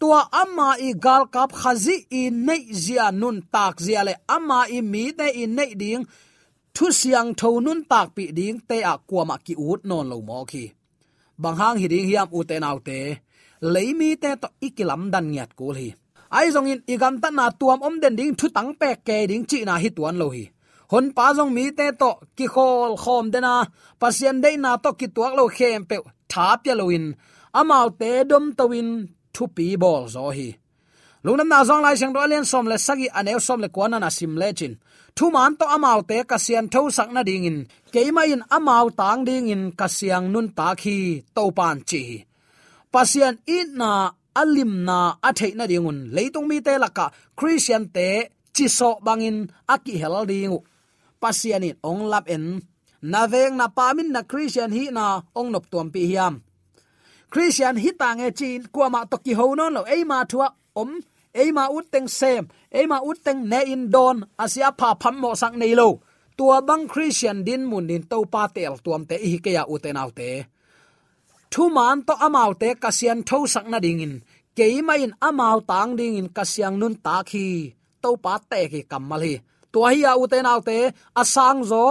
Tua 0.00 0.20
amma 0.42 0.68
i 0.88 0.90
gal 1.04 1.24
kap 1.34 1.50
khazi 1.60 1.96
i 2.20 2.22
nei 2.46 2.62
zia 2.84 3.06
nun 3.20 3.36
tak 3.52 3.74
zia 3.84 4.00
le 4.08 4.14
amma 4.36 4.60
i 4.76 4.78
mi 4.92 5.04
te 5.18 5.26
i 5.42 5.44
nei 5.58 5.72
ding 5.82 6.04
thu 6.74 6.86
siang 7.00 7.30
tho 7.40 7.50
nun 7.64 7.80
tak 7.90 8.08
pi 8.16 8.24
ding 8.38 8.58
te 8.68 8.76
a 8.92 8.94
kwama 9.08 9.36
ki 9.46 9.54
ut 9.68 9.80
non 9.90 10.06
lo 10.10 10.16
mo 10.28 10.38
khi. 10.50 10.64
Bang 11.42 11.56
hang 11.60 11.76
hi 11.80 11.86
ding 11.92 12.06
hiam 12.08 12.28
u 12.36 12.40
te 12.50 12.56
nau 12.64 12.78
te 12.88 12.98
leimi 13.74 14.10
te 14.22 14.30
to 14.42 14.48
ikilam 14.66 15.02
dan 15.12 15.26
nyat 15.32 15.50
kul 15.58 15.74
hi. 15.80 15.88
Ai 16.38 16.46
zong 16.54 16.70
in 16.72 16.80
igam 16.92 17.14
ta 17.22 17.28
na 17.38 17.46
tuam 17.60 17.80
om 17.86 17.96
den 18.02 18.16
ding 18.18 18.34
thu 18.38 18.46
tang 18.56 18.70
pe 18.80 18.88
ke 19.06 19.16
ding 19.30 19.44
chi 19.50 19.58
na 19.68 19.74
hi 19.82 19.88
tuan 19.96 20.16
lo 20.22 20.28
hi. 20.36 20.44
Hon 20.92 21.06
pa 21.16 21.26
zong 21.36 21.52
mi 21.56 21.64
te 21.78 21.86
to 22.00 22.10
ki 22.36 22.46
khol 22.54 22.92
khom 23.02 23.24
de 23.32 23.38
na 23.46 23.54
pasien 24.00 24.36
de 24.44 24.50
na 24.64 24.70
to 24.84 24.90
ki 25.00 25.06
tuak 25.14 25.32
lo 25.38 25.44
khem 25.56 25.82
pe 25.90 25.96
tha 26.32 26.46
pya 26.62 26.74
lo 26.80 26.84
in. 26.96 27.06
Amau 27.60 27.86
te 28.00 28.10
dom 28.30 28.44
to 28.58 28.64
win 28.72 28.90
thu 29.34 29.44
pi 29.56 29.66
bol 29.82 30.02
zo 30.14 30.24
hi 30.36 30.48
lungnam 31.24 31.48
na 31.52 31.58
zong 31.68 31.82
lai 31.84 31.96
sang 32.00 32.12
do 32.16 32.20
len 32.32 32.44
som 32.50 32.66
le 32.70 32.76
sagi 32.86 33.08
anew 33.18 33.40
som 33.46 33.60
le 33.64 33.68
kwana 33.74 33.98
na 34.00 34.10
sim 34.16 34.32
le 34.40 34.48
chin 34.58 34.74
thu 35.16 35.26
man 35.34 35.52
to 35.58 35.64
amau 35.76 36.00
te 36.08 36.18
ka 36.30 36.36
sian 36.44 36.66
tho 36.72 36.80
sak 36.96 37.10
na 37.14 37.22
ding 37.28 37.46
in 37.50 37.58
keima 37.92 38.22
in 38.34 38.42
amau 38.56 38.86
tang 39.00 39.20
ding 39.28 39.48
in 39.54 39.62
ka 39.78 39.86
siang 39.96 40.26
nun 40.32 40.48
ta 40.58 40.68
khi 40.82 40.98
to 41.36 41.42
pan 41.58 41.78
chi 41.90 42.02
pasian 42.92 43.34
in 43.56 43.68
na 43.80 43.90
alim 44.42 44.72
na 44.88 44.98
athei 45.28 45.52
na 45.58 45.64
dingun 45.70 45.98
leitung 46.16 46.46
mi 46.50 46.58
te 46.66 46.74
laka 46.84 47.06
christian 47.38 47.84
te 47.96 48.08
chi 48.56 48.66
so 48.78 48.90
bangin 49.06 49.38
aki 49.74 49.94
hel 50.02 50.16
ding 50.30 50.54
pasian 51.22 51.62
in 51.68 51.76
ong 51.90 52.02
lap 52.12 52.26
en. 52.36 52.44
Na 53.02 53.24
veng 53.32 53.56
na 53.56 53.68
pamin 53.68 54.12
na 54.12 54.20
christian 54.30 54.72
hi 54.76 54.92
na 54.92 55.24
ong 55.36 55.48
nop 55.52 55.64
tuam 55.72 55.88
pi 55.92 56.04
hiam. 56.10 56.34
Christian 57.32 57.76
hi 57.80 57.90
tang 58.00 58.20
e 58.20 58.28
chin 58.38 58.60
kwama 58.74 59.08
to 59.10 59.16
ki 59.24 59.32
ho 59.38 59.54
non 59.54 59.72
lo 59.76 59.82
ei 59.94 60.04
ma 60.04 60.24
thua 60.30 60.48
om 60.80 60.90
eima 61.34 61.64
uteng 61.78 62.08
sem 62.08 62.44
eima 62.78 62.98
uteng 63.10 63.40
ne 63.50 63.60
in 63.72 63.90
don 63.94 64.18
asia 64.44 64.68
pha 64.78 64.94
pham 65.00 65.16
mo 65.22 65.30
sang 65.34 65.56
nei 65.58 65.74
lo. 65.74 66.00
Tua 66.36 66.58
bang 66.68 66.88
christian 66.88 67.44
din 67.46 67.62
mun 67.70 67.86
din 67.90 68.02
to 68.10 68.18
pa 68.32 68.42
tel 68.54 68.74
tuam 68.84 69.02
te 69.08 69.16
hi 69.30 69.38
ke 69.44 69.50
ya 69.56 69.62
uten 69.74 70.00
autte 70.02 70.30
thu 71.52 71.62
man 71.76 71.98
to 72.06 72.14
amau 72.26 72.50
te 72.60 72.68
kasian 72.82 73.20
tho 73.28 73.38
sak 73.52 73.66
na 73.68 73.78
ding 73.84 74.00
in. 74.06 74.14
Keima 74.56 74.94
in 75.04 75.12
amau 75.28 75.58
tang 75.70 75.92
ding 75.98 76.16
in 76.20 76.28
kasiang 76.36 76.76
nun 76.80 76.94
ta 77.04 77.16
khi. 77.30 77.46
To 78.02 78.10
pa 78.24 78.34
te 78.50 78.60
ki 78.72 78.80
kamal 78.90 79.22
hi 79.26 79.34
tua 79.72 79.88
hi 79.92 80.02
ya 80.02 80.12
uten 80.22 80.46
autte 80.52 80.78
asang 81.20 81.60
zo 81.70 81.84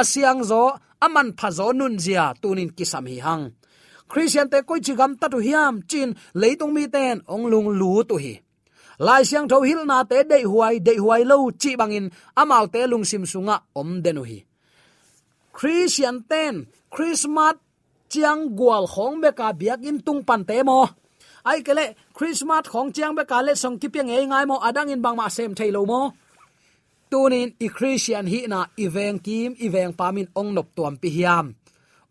asiang 0.00 0.40
zo 0.50 0.62
aman 1.04 1.28
pha 1.38 1.48
zo 1.58 1.66
nun 1.78 1.94
zia 2.04 2.24
tunin 2.40 2.70
kisam 2.76 3.06
hi 3.10 3.18
hang. 3.26 3.44
Christian 4.10 4.48
te 4.52 4.58
koi 4.68 4.80
chigam 4.86 5.12
ta 5.20 5.26
tu 5.32 5.38
hiam 5.46 5.74
chin 5.90 6.10
leitung 6.40 6.72
mi 6.76 6.84
ten 6.94 7.16
ong 7.32 7.44
lung 7.52 7.68
lu 7.80 7.92
tu 8.08 8.16
hi 8.24 8.34
lai 8.98 9.22
siang 9.24 9.48
tho 9.48 9.60
hil 9.62 9.86
na 9.86 10.04
te 10.04 10.22
dei 10.22 10.44
huai 10.44 10.78
dei 10.78 10.96
huai 10.96 11.24
lo 11.24 11.50
chi 11.60 11.76
bangin, 11.76 12.10
amal 12.36 12.68
te 12.68 12.86
lung 12.86 13.04
sim 13.04 13.24
sunga 13.26 13.56
om 13.74 14.02
denu 14.02 14.22
hi 14.22 14.46
christian 15.56 16.20
ten, 16.28 16.68
christmas 16.92 17.56
chiang 18.12 18.52
gwal 18.58 18.84
khong 18.84 19.24
be 19.24 19.30
ka 19.32 19.56
biak 19.56 19.80
in 19.88 19.98
tung 20.04 20.20
pan 20.28 20.44
te 20.44 20.62
mo. 20.62 20.88
Ai 21.48 21.64
kele 21.66 21.96
christmas 22.12 22.68
khong 22.72 22.92
chiang 22.92 23.14
be 23.16 23.24
ka 23.24 23.40
le 23.40 23.56
song 23.56 23.78
ki 23.80 23.88
piang 23.88 24.12
ei 24.12 24.24
ngai 24.28 24.44
mo, 24.46 24.56
adang 24.68 24.92
in 24.92 25.00
bang 25.04 25.16
ma 25.16 25.28
sem 25.28 25.54
thailo 25.58 25.82
mo. 25.86 26.12
Tunin, 27.10 27.48
i 27.64 27.68
christian 27.76 28.26
hi 28.32 28.40
na 28.52 28.60
iveng 28.84 29.18
kim 29.26 29.50
iveng 29.66 29.96
pamin 29.98 30.28
ong 30.40 30.50
nop 30.54 30.68
tuam 30.76 30.94
pi 31.00 31.08
hiam. 31.16 31.46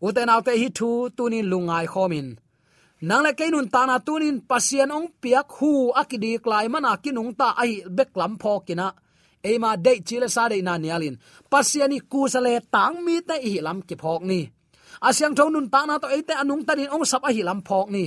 Uten 0.02 0.32
autte 0.34 0.52
hi 0.60 0.68
thu, 0.78 0.90
tunin 1.16 1.46
lungai 1.52 1.86
khomin 1.92 2.28
nang 3.02 3.22
le 3.22 3.32
keinun 3.38 3.68
ta 3.68 3.86
na 3.86 3.98
tunin 3.98 4.40
pasien 4.40 4.90
ong 4.90 5.08
piak 5.20 5.48
hu 5.58 5.92
akidi 6.00 6.38
klai 6.44 6.68
mana 6.68 6.96
kinung 7.04 7.32
ta 7.36 7.48
ai 7.62 7.84
beklam 7.96 8.34
phokina 8.42 8.88
ema 9.52 9.76
de 9.76 10.00
chile 10.06 10.28
sa 10.28 10.48
de 10.48 10.62
na 10.62 10.78
nialin. 10.78 11.16
Pasiani 11.50 11.98
ku 12.10 12.28
sale 12.28 12.60
tang 12.74 13.04
mi 13.04 13.20
te 13.28 13.36
hi 13.44 13.60
lam 13.66 13.78
ki 13.88 13.94
phok 14.02 14.22
ni. 14.30 14.40
Asyang 15.08 15.34
thong 15.36 15.52
nun 15.52 15.68
ta 15.68 15.80
na 15.86 15.98
to 15.98 16.06
ate 16.08 16.34
anung 16.42 16.64
ta 16.66 16.72
din 16.74 16.88
ong 16.94 17.04
sap 17.10 17.22
a 17.28 17.30
hi 17.36 17.42
lam 17.48 17.60
phok 17.68 17.88
ni. 17.94 18.04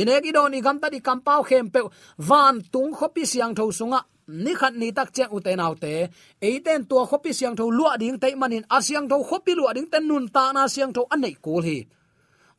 Ine 0.00 0.14
ki 0.24 0.30
do 0.36 0.48
ni 0.48 0.58
gam 0.66 0.78
ta 0.82 0.88
di 0.88 1.00
kam 1.00 1.20
pau 1.26 1.42
khem 1.48 1.66
pe 1.74 1.80
van 2.28 2.56
tung 2.72 2.92
khopi 2.98 3.24
siang 3.32 3.54
tho 3.54 3.64
sunga. 3.78 4.00
Ni 4.44 4.52
khat 4.54 4.74
ni 4.80 4.88
tak 4.92 5.08
che 5.16 5.24
ute 5.36 5.52
nau 5.56 5.74
te. 5.82 6.08
Eiten 6.48 6.80
tua 6.88 7.02
khopi 7.10 7.30
siang 7.38 7.56
tho 7.58 7.64
lua 7.78 7.92
ding 8.02 8.18
te 8.22 8.28
manin. 8.40 8.64
Asyang 8.76 9.06
tho 9.10 9.16
khopi 9.28 9.52
lua 9.58 9.70
ding 9.76 9.88
ten 9.92 10.04
nun 10.08 10.28
ta 10.34 10.52
na 10.52 10.62
siang 10.74 10.92
tho 10.96 11.02
anei 11.14 11.34
kul 11.44 11.62
hi 11.68 11.78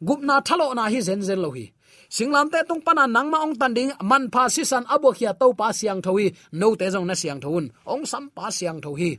gupna 0.08 0.36
thalo 0.48 0.68
na 0.78 0.84
hi 0.94 1.00
zen 1.08 1.22
zen 1.28 1.42
lo 1.46 1.50
hi. 1.58 1.66
Singlam 2.16 2.48
te 2.52 2.60
tung 2.68 2.82
pana 2.86 3.04
nang 3.08 3.30
ma 3.32 3.38
ong 3.46 3.56
tan 3.60 3.74
ding, 3.78 3.92
man 4.10 4.24
pha 4.34 4.44
si 4.54 4.64
san 4.72 4.84
abo 4.94 5.10
khia 5.18 5.32
to 5.42 5.48
pa 5.60 5.68
siang 5.80 6.02
tho 6.06 6.12
hi, 6.20 6.28
no 6.60 6.68
te 6.80 6.86
jong 6.94 7.08
na 7.08 7.16
siang 7.22 7.40
thon 7.44 7.66
ong 7.94 8.04
sam 8.12 8.26
pa 8.36 8.46
siang 8.58 8.80
tho 8.84 8.92
hi. 9.00 9.12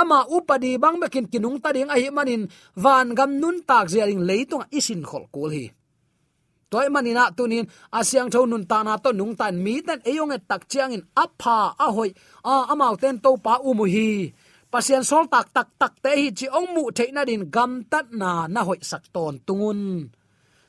Ama 0.00 0.18
upadi 0.36 0.78
bang 0.78 1.02
bekin 1.02 1.26
kinung 1.32 1.58
ta 1.62 1.70
ding 1.74 1.90
a 1.90 1.96
manin, 2.16 2.42
van 2.84 3.08
gam 3.18 3.30
nun 3.40 3.56
tak 3.68 3.86
zia 3.92 4.06
leitung 4.06 4.64
isin 4.78 5.02
khol 5.02 5.26
kul 5.34 5.50
hi. 5.56 5.66
Toy 6.70 6.86
manina 6.94 7.34
tunin 7.34 7.66
asyang 7.98 8.30
thau 8.30 8.46
nun 8.46 8.62
ta 8.70 8.78
na 8.86 8.94
to 9.02 9.10
nung 9.10 9.34
tan 9.34 9.58
mi 9.64 9.82
tan 9.82 9.98
eyong 10.06 10.30
et 10.36 10.46
tak 10.46 10.62
chiang 10.70 10.94
in 10.94 11.02
apha 11.22 11.74
a 11.74 11.86
hoi, 11.96 12.10
a 12.46 12.70
amau 12.72 12.94
ten 13.02 13.18
to 13.18 13.30
pa 13.44 13.58
umu 13.68 13.84
hi 13.94 14.30
pasien 14.72 15.02
sol 15.10 15.24
tak 15.32 15.46
tak 15.56 15.68
tak 15.80 15.92
te 16.02 16.10
hi 16.20 16.28
chi 16.38 16.46
ong 16.58 16.68
mu 16.74 16.84
the 16.96 17.04
na 17.14 17.22
din 17.28 17.42
gam 17.54 17.72
tat 17.92 18.06
na 18.20 18.30
na 18.54 18.60
hoi 18.68 18.80
sak 18.90 19.04
ton 19.14 19.34
tungun. 19.46 19.80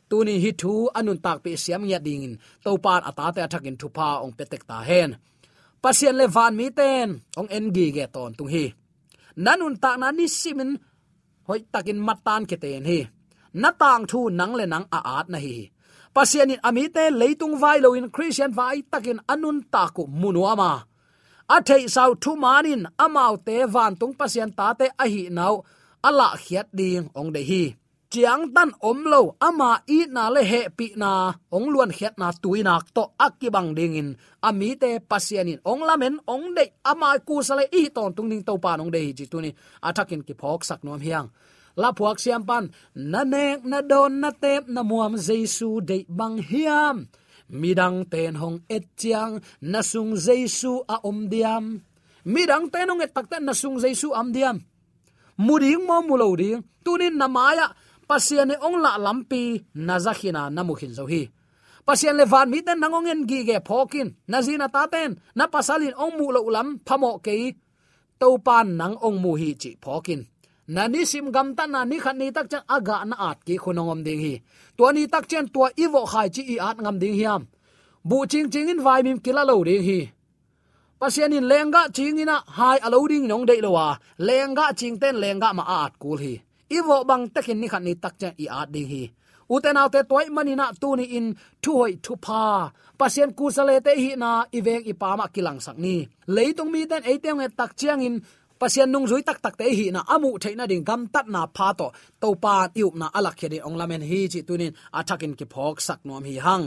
Tuni 0.09 0.35
hi 0.43 0.51
thu 0.61 0.73
anun 0.97 1.19
tak 1.25 1.37
pe 1.43 1.51
siam 1.63 1.81
nya 1.89 1.99
ding 2.05 2.23
in, 2.27 2.33
to 2.63 2.71
pan 2.83 3.01
ata 3.09 3.25
te 3.35 3.39
athakin 3.45 3.77
thu 3.81 3.87
pa 3.97 4.07
ong 4.23 4.33
petek 4.37 4.63
ta 4.69 4.77
hen. 4.89 5.09
Pasien 5.83 6.15
le 6.19 6.25
van 6.35 6.53
mi 6.59 6.67
ten, 6.79 7.07
ong 7.39 7.49
en 7.57 7.65
gi 7.75 7.85
ge 7.95 8.05
ton 8.15 8.31
tung 8.37 8.51
hi. 8.55 8.65
Nanun 9.45 9.75
tak 9.83 9.95
na 10.01 10.07
ni 10.17 10.25
simin 10.39 10.71
hoi 11.47 11.61
takin 11.73 11.99
matan 12.07 12.43
ke 12.49 12.55
ten 12.63 12.83
hi. 12.89 12.99
Na 13.61 13.69
tang 13.81 14.03
thu 14.11 14.19
nang 14.39 14.53
le 14.59 14.65
nang 14.73 14.85
a 14.97 14.99
at 15.17 15.27
na 15.33 15.39
hi. 15.45 15.57
Pasianin 16.15 16.59
amite 16.67 17.03
leitung 17.19 17.55
vai 17.61 17.77
lo 17.83 17.89
in 17.99 18.11
christian 18.15 18.51
vai 18.59 18.77
takin 18.91 19.19
anun 19.33 19.57
taku 19.73 20.03
munuama 20.21 20.71
a 21.55 21.57
thei 21.67 21.83
sau 21.95 22.11
thu 22.21 22.31
manin 22.43 22.83
amau 23.05 23.33
te 23.47 23.55
van 23.73 23.93
tung 23.99 24.13
pasien 24.19 24.51
ta 24.57 24.67
te 24.79 24.85
a 25.03 25.05
hi 25.13 25.23
nau. 25.37 25.55
Ala 26.07 26.27
khiat 26.43 26.67
ding, 26.79 27.05
ong 27.19 27.31
de 27.35 27.41
hi. 27.49 27.63
Chiang 28.11 28.43
tan 28.55 28.69
om 28.89 28.99
lo, 29.11 29.21
ama 29.47 29.71
i 29.97 29.99
na 30.15 30.23
le 30.35 30.41
he 30.51 30.61
pi 30.77 30.87
na. 31.01 31.11
Ong 31.55 31.67
luan 31.73 31.91
khiat 31.97 32.13
na 32.21 32.27
tuinak 32.43 32.83
to 32.95 33.03
akibang 33.25 33.69
ding 33.77 33.95
in. 34.01 34.09
Ami 34.47 34.69
te 34.81 34.89
pasianin 35.09 35.59
ong 35.71 35.83
lamen, 35.87 36.15
ong 36.33 36.45
de 36.57 36.65
ama 36.91 37.09
ku 37.27 37.35
sale 37.47 37.65
i 37.79 37.81
ton 37.95 38.11
tung 38.15 38.29
ning 38.31 38.43
to 38.47 38.53
pa 38.63 38.71
ong 38.83 38.91
de 38.95 38.99
hi 39.05 39.11
chi 39.17 39.25
tuni 39.31 39.51
athakin 39.87 40.21
ki 40.27 40.33
phok 40.41 40.61
sak 40.69 40.81
nom 40.85 41.01
hiang. 41.05 41.27
La 41.81 41.89
phuak 41.97 42.17
siam 42.23 42.43
pan, 42.49 42.65
na 43.11 43.21
nek, 43.33 43.59
na 43.71 43.79
don, 43.91 44.13
na 44.21 44.31
tep, 44.43 44.63
na 44.67 44.81
muam 44.83 45.13
jesu 45.27 45.69
de 45.89 45.97
bang 46.17 46.37
hiam 46.49 46.95
midang 47.51 48.07
ten 48.07 48.39
hong 48.39 48.63
et 48.71 48.87
chiang 48.95 49.43
nasung 49.61 50.15
jaisu 50.15 50.81
a 50.87 51.03
om 51.03 51.27
diam. 51.27 51.83
Midang 52.25 52.71
ten 52.71 52.89
hong 52.89 53.03
et 53.03 53.11
takta 53.11 53.37
nasung 53.43 53.77
jaisu 53.77 54.15
am 54.15 54.31
diam. 54.31 54.63
Muding 55.37 55.83
mo 55.83 56.01
mulo 56.01 56.35
ding, 56.35 56.63
tunin 56.83 57.19
namaya 57.19 57.75
pasian 58.07 58.47
ne 58.51 58.55
ong 58.59 58.79
la 58.79 58.99
lampi, 58.99 59.59
na 59.75 59.99
zakhina 59.99 60.51
na 60.51 60.63
zo 60.91 61.05
hi. 61.07 61.27
Pasian 61.85 62.15
le 62.15 62.25
van 62.25 62.49
miten 62.49 62.79
nangongen 62.79 63.27
gi 63.29 63.43
ge 63.47 63.57
phokin, 63.67 64.09
na 64.27 64.39
taten 64.75 65.15
ta 65.15 65.21
na 65.35 65.45
pasalin 65.47 65.95
ong 65.97 66.13
mu 66.17 66.31
lo 66.31 66.41
lam 66.49 66.79
phamo 66.87 67.19
ke 67.25 67.55
topan 68.19 68.77
nang 68.77 68.95
ong 69.01 69.17
mu 69.23 69.35
hi 69.35 69.55
chi 69.61 69.71
phokin 69.83 70.30
na 70.75 70.83
ni 70.93 71.01
sim 71.11 71.25
gam 71.35 71.47
ta 71.57 71.63
na 71.73 71.79
ni 71.89 71.97
khan 72.03 72.17
ni 72.21 72.27
tak 72.35 72.47
chang 72.51 72.65
aga 72.75 72.97
na 73.09 73.15
at 73.29 73.37
ki 73.47 73.55
khunongom 73.63 74.01
ding 74.07 74.21
hi. 74.25 74.33
To 74.77 74.83
ni 74.95 75.03
tak 75.13 75.25
chen 75.29 75.45
to 75.53 75.61
iwo 75.83 76.01
khai 76.11 76.27
chi 76.35 76.41
i 76.53 76.55
at 76.69 76.77
ngam 76.83 76.97
ding 77.01 77.15
hiam. 77.19 77.41
Bu 78.09 78.17
ching 78.31 78.47
ching 78.53 78.71
in 78.73 78.79
vai 78.85 78.99
mim 79.05 79.19
kila 79.25 79.43
lo 79.49 79.55
ding 79.69 79.83
hi. 79.87 79.99
Pasian 80.99 81.35
in 81.37 81.45
lenga 81.51 81.81
ching 81.95 82.21
ina 82.23 82.37
hai 82.57 82.77
alo 82.85 82.99
ding 83.11 83.25
nong 83.31 83.45
dei 83.49 83.59
lowa 83.65 83.87
lenga 84.27 84.65
ching 84.79 84.95
ten 85.01 85.15
lenga 85.23 85.49
ma 85.57 85.63
at 85.83 85.93
kul 86.01 86.17
hi. 86.23 86.33
Iwo 86.77 86.97
bang 87.09 87.23
takin 87.33 87.57
ni 87.61 87.67
khan 87.71 87.83
ni 87.87 87.93
tak 88.03 88.13
chen 88.19 88.33
i 88.43 88.45
at 88.59 88.69
ding 88.73 88.89
hi. 88.93 89.03
Uten 89.53 89.79
autte 89.81 90.01
toy 90.09 90.25
manina 90.35 90.65
tuni 90.81 91.05
in 91.17 91.27
thu 91.63 91.71
hoi 91.79 91.93
thu 92.05 92.13
pa 92.25 92.41
pasien 92.99 93.29
kusale 93.37 93.75
te 93.85 93.91
hi 94.03 94.09
na 94.21 94.29
ivek 94.57 94.83
ipama 94.91 95.25
pa 95.27 95.33
kilang 95.33 95.59
sakni 95.65 95.95
leitung 96.35 96.71
mi 96.73 96.81
ten 96.91 97.03
eitem 97.11 97.35
nge 97.39 97.47
tak 97.59 97.71
chiang 97.79 98.01
in 98.07 98.15
pasian 98.61 98.89
nung 98.93 99.09
zui 99.09 99.25
tak 99.25 99.41
tak 99.43 99.57
te 99.59 99.65
hi 99.77 99.85
na 99.89 100.01
amu 100.13 100.37
theina 100.41 100.69
ding 100.69 100.85
gam 100.89 101.01
tat 101.13 101.25
na 101.33 101.41
pha 101.55 101.67
to. 101.79 101.87
To 102.21 102.29
pa 102.43 102.55
tiu 102.73 102.87
na 103.01 103.07
alak 103.17 103.35
khedi 103.39 103.57
ong 103.67 103.77
lamen 103.79 104.03
hi 104.09 104.19
chi 104.31 104.39
tunin 104.47 104.73
athakin 104.99 105.33
ki 105.39 105.45
phok 105.53 105.75
sak 105.87 105.99
nom 106.07 106.23
hi 106.29 106.35
hang. 106.45 106.65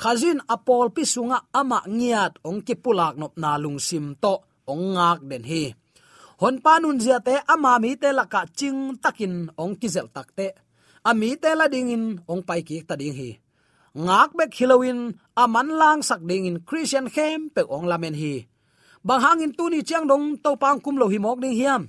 Khazin 0.00 0.38
apol 0.54 0.86
pi 0.94 1.02
sunga 1.12 1.38
ama 1.60 1.78
ngiat 1.98 2.32
ong 2.48 2.60
ki 2.66 2.74
pulak 2.82 3.14
nop 3.20 3.34
na 3.42 3.50
lung 3.62 3.78
sim 3.88 4.06
to 4.22 4.34
ong 4.72 4.84
ngak 4.94 5.20
den 5.30 5.44
hi. 5.50 5.64
Hon 6.40 6.56
panun 6.64 6.98
zia 7.04 7.18
te 7.26 7.34
ama 7.54 7.72
mi 7.82 7.90
te 8.02 8.08
laka 8.18 8.42
ching 8.58 8.80
takin 9.02 9.34
ong 9.62 9.74
kizel 9.80 10.08
takte 10.16 10.46
ami 11.10 11.30
te 11.42 11.50
la 11.58 11.66
ding 11.74 11.90
in 11.96 12.04
ong 12.30 12.42
pai 12.48 12.60
ki 12.68 12.76
ta 12.88 12.94
ding 13.00 13.16
hi. 13.20 13.30
Ngak 14.06 14.30
bek 14.38 14.52
hilowin, 14.58 15.00
aman 15.42 15.68
lang 15.80 16.00
sak 16.08 16.20
ding 16.28 16.46
in 16.50 16.58
christian 16.68 17.06
khem 17.14 17.40
pe 17.54 17.62
ong 17.74 17.86
lamen 17.90 18.14
hi 18.22 18.34
bang 19.06 19.20
hangin 19.20 19.52
tu 19.58 19.68
ni 19.70 19.82
chiang 19.82 20.06
dong 20.10 20.38
to 20.44 20.56
pang 20.56 20.78
kum 20.80 20.96
lo 20.96 21.06
hi 21.08 21.18
mok 21.18 21.38
ding 21.42 21.56
hiam. 21.56 21.82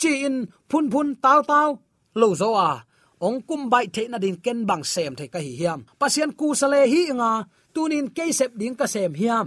Chi 0.00 0.26
in 0.26 0.46
phun 0.70 0.90
phun 0.92 1.08
tao 1.22 1.42
tao 1.42 1.68
lo 2.14 2.28
zo 2.34 2.54
a. 2.54 2.84
Ong 3.20 3.42
kum 3.42 3.70
bai 3.72 3.86
the 3.90 4.08
na 4.08 4.18
din 4.18 4.36
ken 4.44 4.66
bang 4.66 4.84
sem 4.84 5.14
the 5.18 5.26
ka 5.28 5.38
hi 5.38 5.52
hiam. 5.60 5.84
Pasien 6.00 6.30
ku 6.38 6.54
sale 6.54 6.86
hi 6.86 7.02
nga 7.18 7.30
tunin 7.74 8.08
ke 8.16 8.32
sep 8.32 8.52
ding 8.60 8.76
ka 8.78 8.86
sem 8.86 9.14
hiam. 9.14 9.46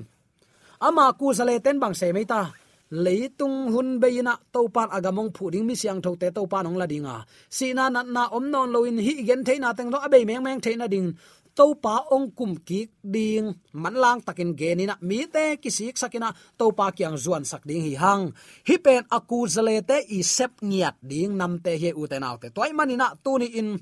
Ama 0.82 1.14
ku 1.20 1.34
sale 1.34 1.60
ten 1.64 1.80
bang 1.80 1.96
sem 1.96 2.18
ta 2.26 2.52
leitung 2.92 3.72
hun 3.72 4.04
beina 4.04 4.36
topan 4.52 4.92
agamong 4.92 5.32
phuding 5.32 5.64
mi 5.64 5.80
siang 5.80 6.04
thote 6.04 6.28
topan 6.36 6.68
ong 6.68 6.76
ladinga 6.76 7.24
sina 7.48 7.88
na 7.88 8.04
na 8.04 8.28
om 8.36 8.52
non 8.52 8.68
loin 8.68 9.00
hi 9.00 9.24
gen 9.24 9.48
theina 9.48 9.72
teng 9.72 9.88
lo 9.88 10.04
abe 10.04 10.28
meng 10.28 10.44
meng 10.44 10.60
theina 10.60 10.92
ding 10.92 11.16
topa 11.56 12.08
ong 12.12 12.32
kum 12.32 12.58
ki 12.64 12.90
ding. 13.04 13.52
Manlang 13.74 14.24
takin 14.24 14.56
genina 14.56 14.98
mi 15.02 15.28
te 15.28 15.58
kisik 15.62 15.98
sakina. 15.98 16.32
Topa 16.58 16.92
kyang 16.92 17.18
zuan 17.18 17.44
sak 17.46 17.64
ding 17.68 17.84
hi 17.84 17.94
hang. 17.96 18.32
Hi 18.68 18.76
pen 18.78 19.04
aku 19.10 19.48
zale 19.48 19.80
te 19.84 20.02
i 20.12 20.24
sep 20.24 20.60
ngiat 20.62 20.98
ding. 21.02 21.38
Nam 21.38 21.60
te 21.60 21.78
he 21.78 21.94
uten 21.94 22.24
te 22.42 22.50
toy 22.50 22.72
manina 22.74 23.14
tuni 23.24 23.48
in. 23.60 23.80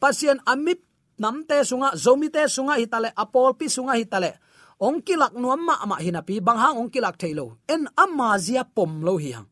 Pasien 0.00 0.40
amit 0.46 0.80
nam 1.20 1.44
te 1.44 1.60
sunga, 1.64 1.92
zomi 1.96 2.32
te 2.32 2.48
sunga 2.48 2.80
hitale 2.80 3.12
apol 3.12 3.52
pi 3.58 3.68
sunga 3.68 3.94
hitale 4.00 4.40
ong 4.80 5.04
kilak 5.04 5.36
nuam 5.36 5.60
ma 5.60 5.76
ma 5.84 6.00
hinapi 6.00 6.40
bang 6.40 6.56
hang 6.56 6.76
ong 6.80 6.88
kilak 6.88 7.20
thailo 7.20 7.60
en 7.68 7.84
amma 8.00 8.40
zia 8.40 8.64
pom 8.64 9.04
lo 9.04 9.20
hi 9.20 9.36
hang. 9.36 9.48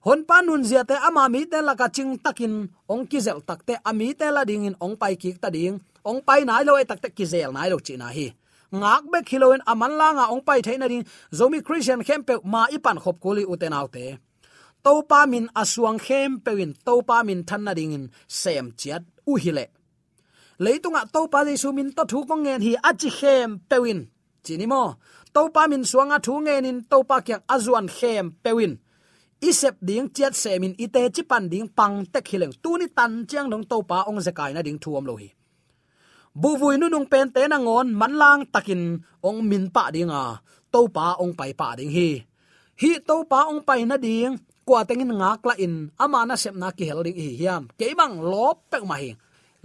Hon 0.00 0.24
pa 0.24 0.40
nun 0.40 0.64
zia 0.64 0.84
te 0.84 0.96
ama 0.96 1.28
mi 1.28 1.44
te 1.44 1.60
la 1.60 1.76
ka 1.76 1.88
ching 1.92 2.16
takin. 2.24 2.72
Ong 2.88 3.04
ki 3.04 3.20
zel 3.20 3.40
takte 3.44 3.76
ami 3.84 4.16
te 4.16 4.32
la 4.32 4.48
ding 4.48 4.64
in. 4.64 4.76
Ong 4.80 4.96
pai 4.96 5.16
ki 5.20 5.36
ta 5.36 5.52
ding 5.52 5.76
ong 6.04 6.20
pai 6.26 6.44
nai 6.44 6.64
lo 6.64 6.76
e 6.80 6.84
tak 6.84 7.00
te 7.02 7.08
ki 7.16 7.24
zel 7.32 7.52
nai 7.52 7.68
lo 7.72 7.78
chi 7.86 7.96
na 7.96 8.08
hi. 8.16 8.26
Ngak 8.72 9.04
be 9.12 9.18
khiloin 9.28 9.62
aman 9.66 9.92
la 10.00 10.08
nga 10.16 10.24
ong 10.32 10.42
pai 10.46 10.60
theina 10.66 10.86
ding 10.88 11.04
zomi 11.38 11.58
christian 11.66 12.00
kempe 12.08 12.34
ma 12.52 12.62
ipan 12.76 12.98
khop 13.02 13.16
kuli 13.22 13.42
uten 13.52 13.74
autte 13.74 14.18
to 14.84 15.02
pa 15.10 15.26
min 15.26 15.46
asuang 15.60 15.98
khem 16.06 16.40
pewin 16.44 16.72
to 16.86 16.94
pa 17.08 17.22
min 17.22 17.40
thanna 17.48 17.72
ding 17.78 17.92
in 17.92 18.04
sem 18.40 18.66
chiat 18.80 19.02
u 19.30 19.32
hile 19.42 19.66
leitunga 20.64 21.02
to 21.14 21.20
pa 21.32 21.40
jesu 21.48 21.68
min 21.72 21.88
to 21.96 22.02
thu 22.10 22.18
ko 22.28 22.34
ngen 22.44 22.60
hi 22.66 22.72
achi 22.88 23.10
khem 23.18 23.50
pewin 23.70 24.00
chini 24.44 24.66
mo 24.72 24.82
to 25.34 25.42
pa 25.54 25.62
min 25.70 25.82
suanga 25.90 26.18
thu 26.26 26.34
ngen 26.46 26.68
in 26.70 26.78
to 26.90 26.98
pa 27.08 27.16
kyang 27.26 27.44
azuan 27.54 27.86
khem 27.96 28.26
pewin 28.44 28.72
isep 29.48 29.74
ding 29.88 30.08
chiat 30.14 30.34
semin 30.42 30.74
ite 30.84 31.02
chi 31.14 31.22
pan 31.30 31.44
ding 31.52 31.68
pang 31.78 31.96
tek 32.12 32.24
hileng 32.30 32.54
tuni 32.62 32.86
tan 32.96 33.12
chiang 33.30 33.48
dong 33.52 33.64
to 33.70 33.76
pa 33.90 33.98
ong 34.08 34.20
zakai 34.26 34.50
na 34.54 34.60
ding 34.66 34.78
thuam 34.82 35.04
lo 35.10 35.14
hi 35.20 35.28
buvui 36.34 36.78
nu 36.78 36.86
nung 36.88 37.06
pen 37.06 37.30
te 37.34 37.42
na 37.48 37.58
ngon 37.58 37.88
man 38.00 38.12
lang 38.22 38.40
takin, 38.52 38.82
ong 39.28 39.40
min 39.50 39.64
pa 39.74 39.90
dinga 39.94 40.14
à. 40.14 40.38
to 40.72 40.86
pa 40.94 41.06
ong 41.22 41.34
pai 41.38 41.52
pa 41.60 41.74
ding 41.78 41.90
hi. 41.90 42.10
Hi 42.80 42.90
to 43.08 43.16
pa 43.30 43.40
ong 43.50 43.62
pai 43.68 43.84
na 43.84 43.96
ding 43.96 44.38
kwa 44.66 44.84
tengin 44.88 45.12
ngak 45.20 45.42
la 45.48 45.54
in, 45.64 45.74
ama 45.98 46.20
na 46.26 46.34
sep 46.42 46.54
na 46.54 46.68
ki 46.70 46.84
helding 46.90 47.18
hi 47.18 47.28
hiam. 47.40 47.62
Ke 47.78 47.86
bang 47.98 48.14
lop 48.22 48.56
pek 48.70 48.84
ma 48.90 48.96
hi. 49.02 49.10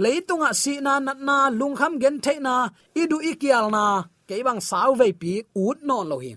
Leitunga 0.03 0.49
à 0.51 0.57
si 0.61 0.73
na 0.85 0.99
nat 0.99 1.19
na 1.27 1.37
lungham 1.59 1.93
gen 2.01 2.17
the 2.25 2.33
na 2.39 2.55
idu 3.01 3.17
ikial 3.31 3.65
na. 3.75 3.85
Ke 4.27 4.43
bang 4.47 4.59
sau 4.69 4.91
ve 4.99 5.07
pi 5.21 5.33
ut 5.65 5.77
non 5.87 6.07
lo 6.11 6.17
hi. 6.25 6.33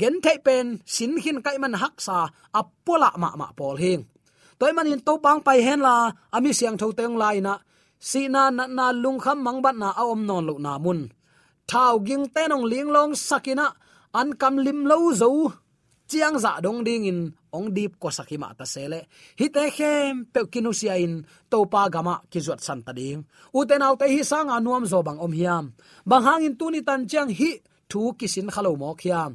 Gen 0.00 0.14
the 0.24 0.32
pen 0.46 0.66
sin 0.94 1.12
hin 1.22 1.38
kai 1.44 1.56
man 1.62 1.74
hak 1.82 1.94
sa 2.06 2.18
à 2.26 2.60
apola 2.60 3.10
ma 3.22 3.30
ma 3.40 3.48
pol 3.58 3.76
hing 3.82 4.02
toy 4.60 4.72
manin 4.76 5.00
to 5.06 5.16
pang 5.24 5.40
pai 5.46 5.58
hen 5.66 5.80
la, 5.80 5.96
ami 6.36 6.52
siang 6.58 6.76
tho 6.80 6.92
teng 6.98 7.16
lai 7.22 7.40
na 7.46 7.52
si 8.00 8.32
na 8.32 8.48
na 8.48 8.64
na 8.66 8.86
lung 9.02 9.20
kham 9.20 9.38
mang 9.44 9.60
bat 9.64 9.76
na 9.76 9.88
a 10.00 10.02
om 10.12 10.24
non 10.28 10.44
lo 10.48 10.54
na 10.56 10.72
mun. 10.84 11.00
Thao 11.70 12.00
ging 12.06 12.26
tenong 12.34 12.66
ling 12.72 12.90
long 12.96 13.12
sakina, 13.28 13.66
an 14.20 14.28
kam 14.40 14.56
lim 14.64 14.80
lo 14.90 15.12
zo. 15.20 15.30
Chiang 16.10 16.42
za 16.42 16.58
dong 16.64 16.82
ding 16.82 17.06
in, 17.06 17.20
ong 17.54 17.70
dip 17.76 17.92
ko 18.02 18.08
sakima 18.10 18.50
ta 18.58 18.66
sele. 18.66 19.06
Hi 19.38 19.46
te 19.54 19.64
khem 19.76 20.26
pe 20.32 20.40
kinusia 20.52 20.98
in, 20.98 21.22
to 21.50 21.58
pa 21.72 21.86
gama 21.94 22.14
ki 22.30 22.40
zuat 22.42 22.60
san 22.66 22.80
ta 22.82 22.92
ding. 22.98 23.22
U 23.54 23.60
te 23.68 23.78
nau 23.78 23.94
te 24.00 24.06
hi 24.10 24.20
sang 24.30 24.50
anuam 24.50 24.84
zo 24.90 24.98
bang 25.06 25.20
om 25.24 25.32
hiam. 25.38 25.64
Bang 26.02 26.24
hangin 26.26 26.58
tu 26.58 26.66
ni 26.72 26.80
tan 26.82 27.06
chiang 27.06 27.30
hi, 27.30 27.50
thu 27.90 28.00
kisin 28.18 28.48
khalo 28.54 28.72
mo 28.80 28.90
khiam 29.00 29.32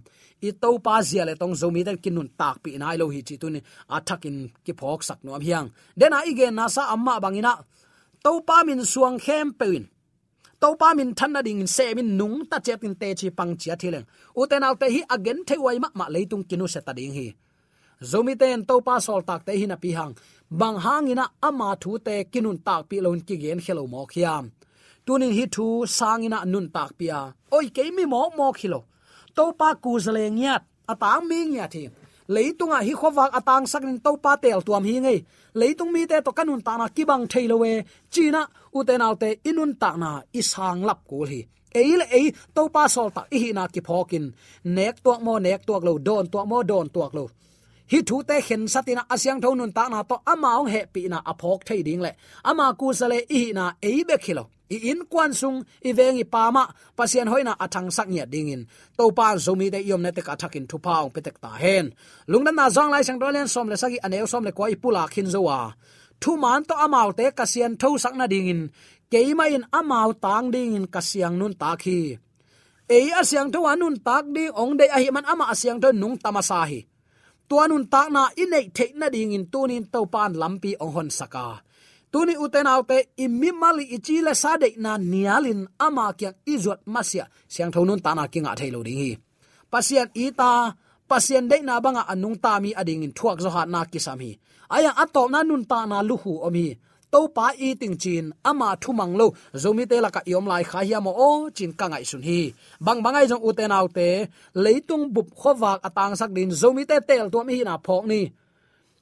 i 0.47 0.51
to 0.61 0.69
pa 0.85 0.95
zia 1.07 1.23
le 1.25 1.33
tong 1.41 1.55
zomi 1.61 1.81
den 1.87 1.97
kinun 2.03 2.29
tak 2.39 2.55
pi 2.63 2.69
nai 2.81 2.97
lo 3.01 3.05
hi 3.13 3.21
chi 3.27 3.35
tu 3.41 3.47
ni 3.49 3.59
athakin 3.95 4.37
ki 4.65 4.73
phok 4.79 5.01
sak 5.07 5.19
nuam 5.25 5.41
hiang. 5.47 5.67
Dena 5.99 6.19
igen 6.31 6.53
na 6.57 6.65
sa 6.75 6.81
amma 6.93 7.13
bangina 7.23 7.53
to 8.25 8.41
pa 8.47 8.57
min 8.67 8.81
suang 8.91 9.17
khem 9.25 9.47
pein 9.59 9.83
to 10.61 10.69
pa 10.81 10.89
min 10.97 11.13
than 11.17 11.31
na 11.33 11.41
ding 11.47 11.67
se 11.75 11.85
min 11.97 12.09
nung 12.19 12.37
ta 12.49 12.57
che 12.65 12.73
tin 12.81 12.95
te 13.01 13.09
chi 13.19 13.27
pang 13.37 13.53
chia 13.61 13.75
thileng. 13.81 14.05
U 14.39 14.41
te 14.49 14.57
nau 14.59 14.73
te 14.81 14.87
hi 14.93 15.01
again 15.15 15.39
the 15.47 15.55
wai 15.65 15.77
ma 15.83 15.89
ma 15.99 16.05
leitung 16.13 16.43
kinu 16.49 16.65
se 16.73 16.79
ta 16.87 16.91
ding 16.97 17.13
hi. 17.17 17.27
Zomi 18.09 18.33
ten 18.41 18.65
to 18.69 18.75
pa 18.87 18.95
sol 19.05 19.21
tak 19.29 19.41
te 19.45 19.51
hi 19.59 19.65
na 19.67 19.75
pi 19.83 19.89
hang. 19.97 20.13
Bang 20.59 20.77
hangina 20.85 21.25
ama 21.47 21.69
thu 21.81 21.91
te 22.05 22.15
kinun 22.31 22.57
tak 22.67 22.81
pi 22.89 22.97
lon 23.05 23.19
ki 23.27 23.35
gen 23.43 23.59
khelo 23.65 23.83
mo 23.93 24.01
khiam 24.11 24.45
tunin 25.05 25.33
hi 25.37 25.45
thu 25.55 25.65
sangina 25.97 26.39
nun 26.51 26.67
tak 26.75 26.91
pia. 26.97 27.19
Oi 27.55 27.67
ke 27.75 27.83
mi 27.97 28.05
mo 28.13 28.21
mo 28.37 28.47
khilo 28.59 28.79
to 29.35 29.43
pa 29.59 29.69
ku 29.83 29.91
zale 30.05 30.25
ngiat. 30.37 30.63
Atang 30.91 31.23
mi 31.29 31.39
ngiat 31.51 31.69
thi 31.73 31.83
leitunga 32.27 32.77
à, 32.77 32.81
hi 32.81 32.93
khowak 32.93 33.31
atang 33.33 33.63
à 33.63 33.67
sakin 33.67 33.99
to 33.99 34.11
pa 34.23 34.35
tel 34.35 34.61
tuam 34.65 34.83
hi 34.83 34.99
ngei 34.99 35.19
leitung 35.53 35.91
mi 35.91 36.05
te 36.07 36.21
to 36.25 36.31
kanun 36.31 36.61
ta 36.61 36.77
na 36.77 36.87
kibang 36.95 37.25
theilowe 37.31 37.83
china 38.13 38.41
utenalte 38.73 39.29
inun 39.49 39.73
ta 39.81 39.89
na 39.97 40.21
isang 40.33 40.85
lap 40.85 40.99
kul 41.09 41.27
hi 41.31 41.41
eil 41.75 42.01
ei 42.17 42.31
to 42.55 42.69
pa 42.73 42.87
sol 42.87 43.09
ta 43.15 43.21
hi 43.31 43.51
na 43.57 43.63
ki 43.73 43.81
phokin 43.87 44.25
nek 44.75 44.95
tuak 45.03 45.21
mo 45.25 45.33
nek 45.39 45.61
tuak 45.67 45.83
lo 45.87 45.93
don 46.07 46.25
tuak 46.31 46.47
mo 46.51 46.57
don 46.63 46.87
tuak 46.95 47.13
lo 47.17 47.23
hi 47.91 47.99
thu 48.07 48.17
te 48.29 48.37
khen 48.47 48.63
satina 48.73 49.03
asyang 49.13 49.39
thon 49.43 49.57
nun 49.57 49.71
ta 49.77 49.83
na 49.93 49.99
to 50.09 50.15
amaung 50.33 50.69
he 50.73 50.81
pi 50.93 51.01
na 51.11 51.17
aphok 51.31 51.59
thei 51.67 51.81
ding 51.87 52.01
le 52.05 52.11
ama 52.49 52.65
ku 52.79 52.87
sale 52.99 53.19
i 53.39 53.41
na 53.57 53.65
ei 53.89 53.99
be 54.07 54.15
khilo 54.25 54.43
i 54.69 54.77
in 54.91 55.05
kwan 55.11 55.31
sung, 55.33 55.57
i 55.87 55.91
vengi 55.97 56.25
pama 56.33 56.63
pasien 56.97 57.27
hoina 57.31 57.53
athang 57.63 57.89
sak 57.93 58.07
nya 58.09 58.25
dingin 58.33 58.65
to 58.97 59.11
pa 59.17 59.35
zomi 59.45 59.67
de 59.73 59.79
yom 59.89 60.01
ne 60.01 60.11
te 60.11 60.21
ka 60.27 60.33
thakin 60.41 60.65
thu 60.69 60.77
paung 60.85 61.11
petek 61.15 61.37
ta 61.43 61.51
hen. 61.61 61.85
Lungna 62.31 62.51
na 62.51 62.65
zong 62.75 62.89
lai 62.93 63.03
sang 63.05 63.19
dolen 63.21 63.47
som 63.47 63.69
le 63.69 63.77
sagi 63.77 63.97
aneu 64.05 64.25
som 64.31 64.43
le 64.47 64.51
ko 64.57 64.63
i 64.73 64.75
pula 64.75 65.03
khin 65.13 65.29
zowa 65.33 65.59
thu 66.21 66.31
man 66.43 66.61
to 66.67 66.73
amau 66.85 67.09
te 67.17 67.25
kasien 67.39 67.73
tho 67.81 67.89
sak 68.03 68.15
na 68.19 68.25
dingin 68.33 68.61
keima 69.11 69.45
in 69.55 69.65
amau 69.79 70.09
tang 70.23 70.47
dingin 70.53 70.85
kasiang 70.93 71.35
nun 71.39 71.53
ta 71.61 71.71
khi. 71.83 71.99
Ei 72.85 73.09
asyang 73.21 73.49
tho 73.53 73.65
anun 73.65 73.97
tak 74.07 74.25
ding 74.35 74.53
ong 74.61 74.77
de 74.79 74.85
a 74.95 74.97
hi 75.01 75.09
man 75.15 75.25
ama 75.25 75.45
asyang 75.53 75.79
tho 75.81 75.89
nung 75.91 76.17
tamasahi. 76.23 76.81
Tuanun 77.49 77.85
tak 77.93 78.09
na 78.13 78.29
inei 78.33 78.69
theina 78.73 79.07
dingin 79.13 79.45
tunin 79.53 79.85
to 79.93 80.05
pan 80.13 80.33
lampi 80.41 80.71
ong 80.83 80.93
hon 80.95 81.09
saka 81.09 81.64
tuni 82.15 82.35
uten 82.39 82.67
autte 82.67 82.97
immi 83.23 83.49
mali 83.51 83.83
ichile 83.95 84.33
sade 84.43 84.69
na 84.83 84.91
nialin 85.11 85.61
ama 85.85 86.05
kya 86.19 86.31
izot 86.53 86.79
masya 86.93 87.25
siang 87.53 87.71
thonun 87.75 87.99
tana 88.05 88.23
kinga 88.33 88.51
thailo 88.59 88.79
ding 88.87 88.99
hi. 89.03 89.11
Pasian 89.71 90.07
ita 90.25 90.51
pasien 91.09 91.45
de 91.51 91.57
na 91.67 91.75
banga 91.83 92.03
anung 92.13 92.37
ta 92.43 92.53
mi 92.63 92.71
ading 92.81 93.03
in 93.05 93.13
thuak 93.17 93.37
zo 93.43 93.49
ha 93.55 93.61
na 93.73 93.81
kisam 93.91 94.19
hi. 94.23 94.31
Aya 94.75 94.91
atop 95.03 95.27
na 95.33 95.39
nun 95.49 95.63
ta 95.71 95.79
na 95.91 95.97
luhu 96.09 96.33
omi 96.47 96.67
to 97.11 97.19
pa 97.35 97.47
i 97.67 97.69
ting 97.81 97.97
chin 98.03 98.25
ama 98.49 98.69
thumang 98.83 99.13
lo. 99.19 99.27
Zomi 99.61 99.83
te 99.89 99.97
la 100.03 100.09
ka 100.15 100.21
yom 100.33 100.45
lai 100.51 100.63
kha 100.69 100.79
hiam 100.87 101.07
o, 101.27 101.29
chin 101.57 101.71
ka 101.79 101.85
ngai 101.91 102.05
sun 102.11 102.23
hi. 102.27 102.39
Bang 102.85 102.99
bangai 103.05 103.25
jong 103.31 103.43
uten 103.49 103.75
autte 103.77 104.07
leitung 104.63 105.05
bup 105.15 105.27
khowak 105.39 105.79
atang 105.87 106.13
sak 106.19 106.31
din. 106.35 106.49
Zomi 106.61 106.83
te 106.89 106.97
tel 107.09 107.27
to 107.33 107.39
mi 107.47 107.55
na 107.67 107.75
phok 107.85 108.03
ni 108.11 108.21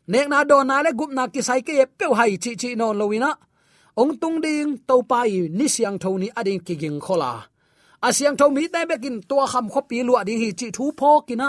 nek 0.07 0.27
na 0.29 0.43
do 0.43 0.57
na 0.63 0.81
le 0.85 0.91
gup 0.99 1.11
na 1.17 1.23
ki 1.33 1.41
sai 1.47 1.61
ke 1.67 1.73
pe 1.97 2.05
hai 2.19 2.31
chi 2.43 2.51
chi 2.61 2.69
non 2.79 2.97
lowina 2.99 3.31
ong 4.01 4.13
tung 4.21 4.37
ding 4.45 4.71
to 4.87 4.95
pai 5.11 5.47
ni 5.57 5.65
siang 5.75 5.97
tho 6.03 6.09
ni 6.21 6.27
ading 6.39 6.61
ki 6.67 6.75
ging 6.81 6.99
khola. 7.05 7.31
A 8.07 8.09
siang 8.17 8.35
tho 8.39 8.49
mi 8.55 8.67
te 8.73 8.81
bekin 8.89 9.17
to 9.29 9.35
kham 9.51 9.65
kho 9.73 9.81
pi 9.89 9.97
lu 10.07 10.13
ading 10.21 10.39
hi 10.43 10.49
chi 10.59 10.67
thu 10.75 10.85
pho 10.99 11.11
kina 11.27 11.47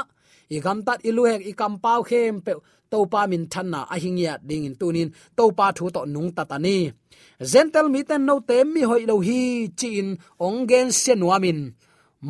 i 0.54 0.58
gam 0.64 0.78
tat 0.86 0.98
i 1.08 1.10
lu 1.16 1.22
hek 1.30 1.42
i 1.50 1.52
kam 1.60 1.74
pau 1.84 2.00
khem 2.08 2.34
pe 2.46 2.52
to 2.90 2.98
pa 3.12 3.20
min 3.30 3.44
than 3.52 3.66
na 3.74 3.80
a 3.94 3.96
hing 4.02 4.18
ya 4.24 4.34
ding 4.48 4.64
in 4.68 4.74
tunin 4.80 5.08
to 5.36 5.44
pa 5.58 5.66
thu 5.76 5.84
to 5.94 6.00
nung 6.14 6.30
ta 6.36 6.42
ta 6.50 6.56
ni. 6.66 6.76
Gentle 7.50 7.88
mi 7.94 8.00
ten 8.08 8.22
no 8.28 8.34
te 8.48 8.56
mi 8.74 8.82
hoi 8.90 9.02
lo 9.10 9.16
hi 9.26 9.40
chin 9.80 10.08
ong 10.46 10.60
gen 10.70 10.88
se 11.00 11.12
nuamin 11.14 11.60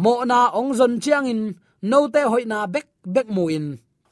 mo 0.03 0.15
na 0.31 0.39
ong 0.59 0.73
zon 0.79 0.95
chiang 1.03 1.27
in 1.33 1.43
no 1.91 1.99
te 2.15 2.21
hoi 2.33 2.45
na 2.53 2.59
bek 2.75 2.87
bek 3.15 3.29
mu 3.37 3.45
in 3.57 3.67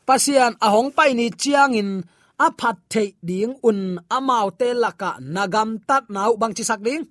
pasian 0.07 0.53
ahong 0.67 0.91
pai 0.97 1.11
ni 1.19 1.27
chiang 1.43 1.75
in 1.81 1.91
a 2.47 2.49
phat 2.61 2.77
thei 2.93 3.09
ding 3.29 3.53
un 3.69 3.81
amau 4.17 4.47
te 4.61 4.69
laka 4.83 5.11
nagam 5.35 5.71
tat 5.88 6.05
nau 6.15 6.33
bang 6.41 6.55
chi 6.57 6.65
sak 6.71 6.81
ding. 6.87 7.05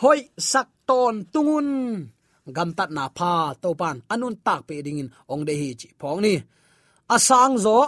Hoi 0.00 0.20
sak 0.50 0.68
ton 0.88 1.14
tungun. 1.32 1.68
Gam 2.56 2.70
tat 2.78 2.90
na 2.96 3.04
pha 3.18 3.32
to 3.62 3.68
pan 3.80 3.96
anun 4.12 4.34
tak 4.46 4.60
pe 4.68 4.74
ding 4.86 5.00
in 5.02 5.10
ong 5.32 5.44
de 5.48 5.54
hi 5.60 5.68
chi 5.80 5.88
phong 6.00 6.20
ni. 6.24 6.34
Asang 7.14 7.54
zo 7.64 7.78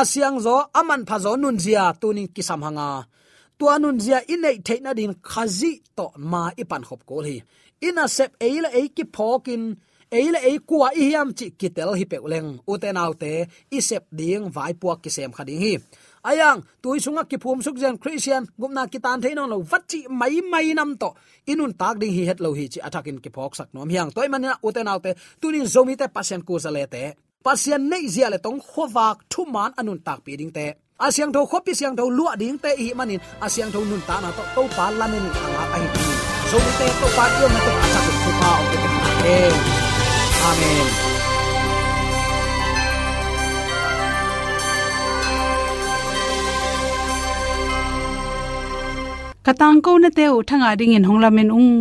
asiang 0.00 0.38
zo 0.46 0.56
aman 0.78 1.02
pha 1.08 1.16
zo 1.24 1.32
nun 1.42 1.56
zia 1.64 1.84
tunin 2.00 2.28
kisam 2.34 2.60
hanga. 2.66 2.90
Tu 3.58 3.64
anun 3.74 3.96
zia 4.04 4.18
inei 4.34 4.56
theina 4.66 4.90
din 4.98 5.12
khazi 5.30 5.72
to 5.96 6.06
ma 6.30 6.42
ipan 6.62 6.82
khop 6.88 7.02
kol 7.08 7.24
hi. 7.28 7.36
Ina 7.86 8.04
sep 8.16 8.30
eila 8.46 8.68
e 8.80 8.82
ki 8.96 9.04
phokin 9.14 9.62
eile 10.10 10.38
ei 10.42 10.58
kwa 10.58 10.90
i 10.94 11.04
hiam 11.10 11.28
chi 11.38 11.46
kitel 11.60 11.94
hi 11.94 12.04
peuleng 12.04 12.48
uten 12.66 12.96
autte 12.96 13.30
isep 13.70 14.04
ding 14.18 14.50
vai 14.54 14.72
puak 14.74 15.02
ki 15.02 15.10
sem 15.10 15.32
khading 15.32 15.60
hi. 15.64 15.72
Ayang, 16.30 16.60
tui 16.82 16.98
sunga 17.00 17.24
ki 17.30 17.36
phum 17.42 17.62
suk 17.62 17.76
jen 17.82 17.96
christian 18.02 18.46
gumna 18.60 18.86
ki 18.92 18.98
tan 19.04 19.20
thein 19.22 19.40
lo 19.52 19.62
vachi 19.70 20.00
mai 20.20 20.40
mai 20.52 20.74
nam 20.74 20.90
to. 20.98 21.14
Inun 21.46 21.72
tak 21.80 21.98
ding 22.00 22.12
hi 22.16 22.26
het 22.28 22.40
lo 22.40 22.52
hi 22.58 22.66
chi 22.72 22.80
athakin 22.86 23.18
ki 23.24 23.30
phok 23.36 23.54
sak 23.56 23.68
nom 23.74 23.88
hiang. 23.88 24.10
Toy 24.14 24.28
manina 24.28 24.58
uten 24.62 24.88
autte 24.88 25.14
tunin 25.40 25.66
zomi 25.74 25.96
te 25.96 26.06
pasien 26.08 26.42
ku 26.42 26.58
zale 26.58 26.86
te. 26.94 27.02
Pasien 27.44 27.88
nei 27.90 28.08
zia 28.08 28.28
le 28.30 28.38
tong 28.38 28.60
khowak 28.60 29.16
thu 29.30 29.44
man 29.54 29.72
anun 29.80 30.00
tak 30.06 30.18
pi 30.24 30.36
ding 30.36 30.52
te. 30.52 30.66
Asyang 31.06 31.32
tho 31.32 31.46
khopi 31.50 31.72
syang 31.74 31.96
tho 31.96 32.04
lua 32.18 32.32
ding 32.36 32.58
te 32.58 32.70
hi 32.76 32.92
manin. 32.98 33.20
Asyang 33.40 33.70
tho 33.72 33.80
nun 33.84 34.02
ta 34.08 34.16
na 34.20 34.30
to 34.36 34.42
to 34.54 34.62
pa 34.76 34.86
lanin 35.00 35.26
anga 35.44 35.64
ai 35.76 35.84
zomi 36.50 36.72
te, 36.78 36.86
to 37.00 37.06
pa 37.16 37.24
yo 37.40 37.46
na 37.54 37.60
to 37.66 37.72
athakin 37.84 38.16
ku 38.24 38.30
pa 38.40 38.50
o 38.60 38.64
te 39.22 39.89
te 40.40 40.46
amen. 40.48 40.88
Katang 49.46 49.78
ko 49.84 49.92
na 49.98 50.10
te 50.16 50.24
u 50.36 50.38
thanga 50.48 50.70
ding 50.80 50.94
in 50.98 51.04
honglamen 51.08 51.50
ung. 51.60 51.74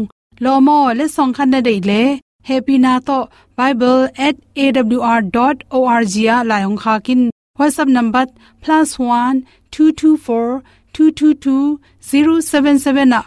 Lomo 0.44 0.80
le 0.98 1.06
song 1.16 1.32
khan 1.38 1.50
na 1.54 1.60
dei 1.68 1.80
le. 1.90 2.02
Happy 2.50 2.76
na 2.86 2.94
to. 3.08 3.18
Bible@awr.org 3.60 6.14
ya 6.28 6.36
la 6.50 6.58
yong 6.66 6.80
kha 6.84 6.94
kin 7.06 7.22
whatsapp 7.60 7.90
number 7.98 8.26
+1 8.64 9.36
224 9.72 10.64
222 10.94 11.80
077 12.00 13.10
na 13.14 13.20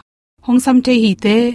hong 0.47 0.61
sam 0.65 0.77
the 0.87 0.95
hi 1.03 1.13
te 1.25 1.37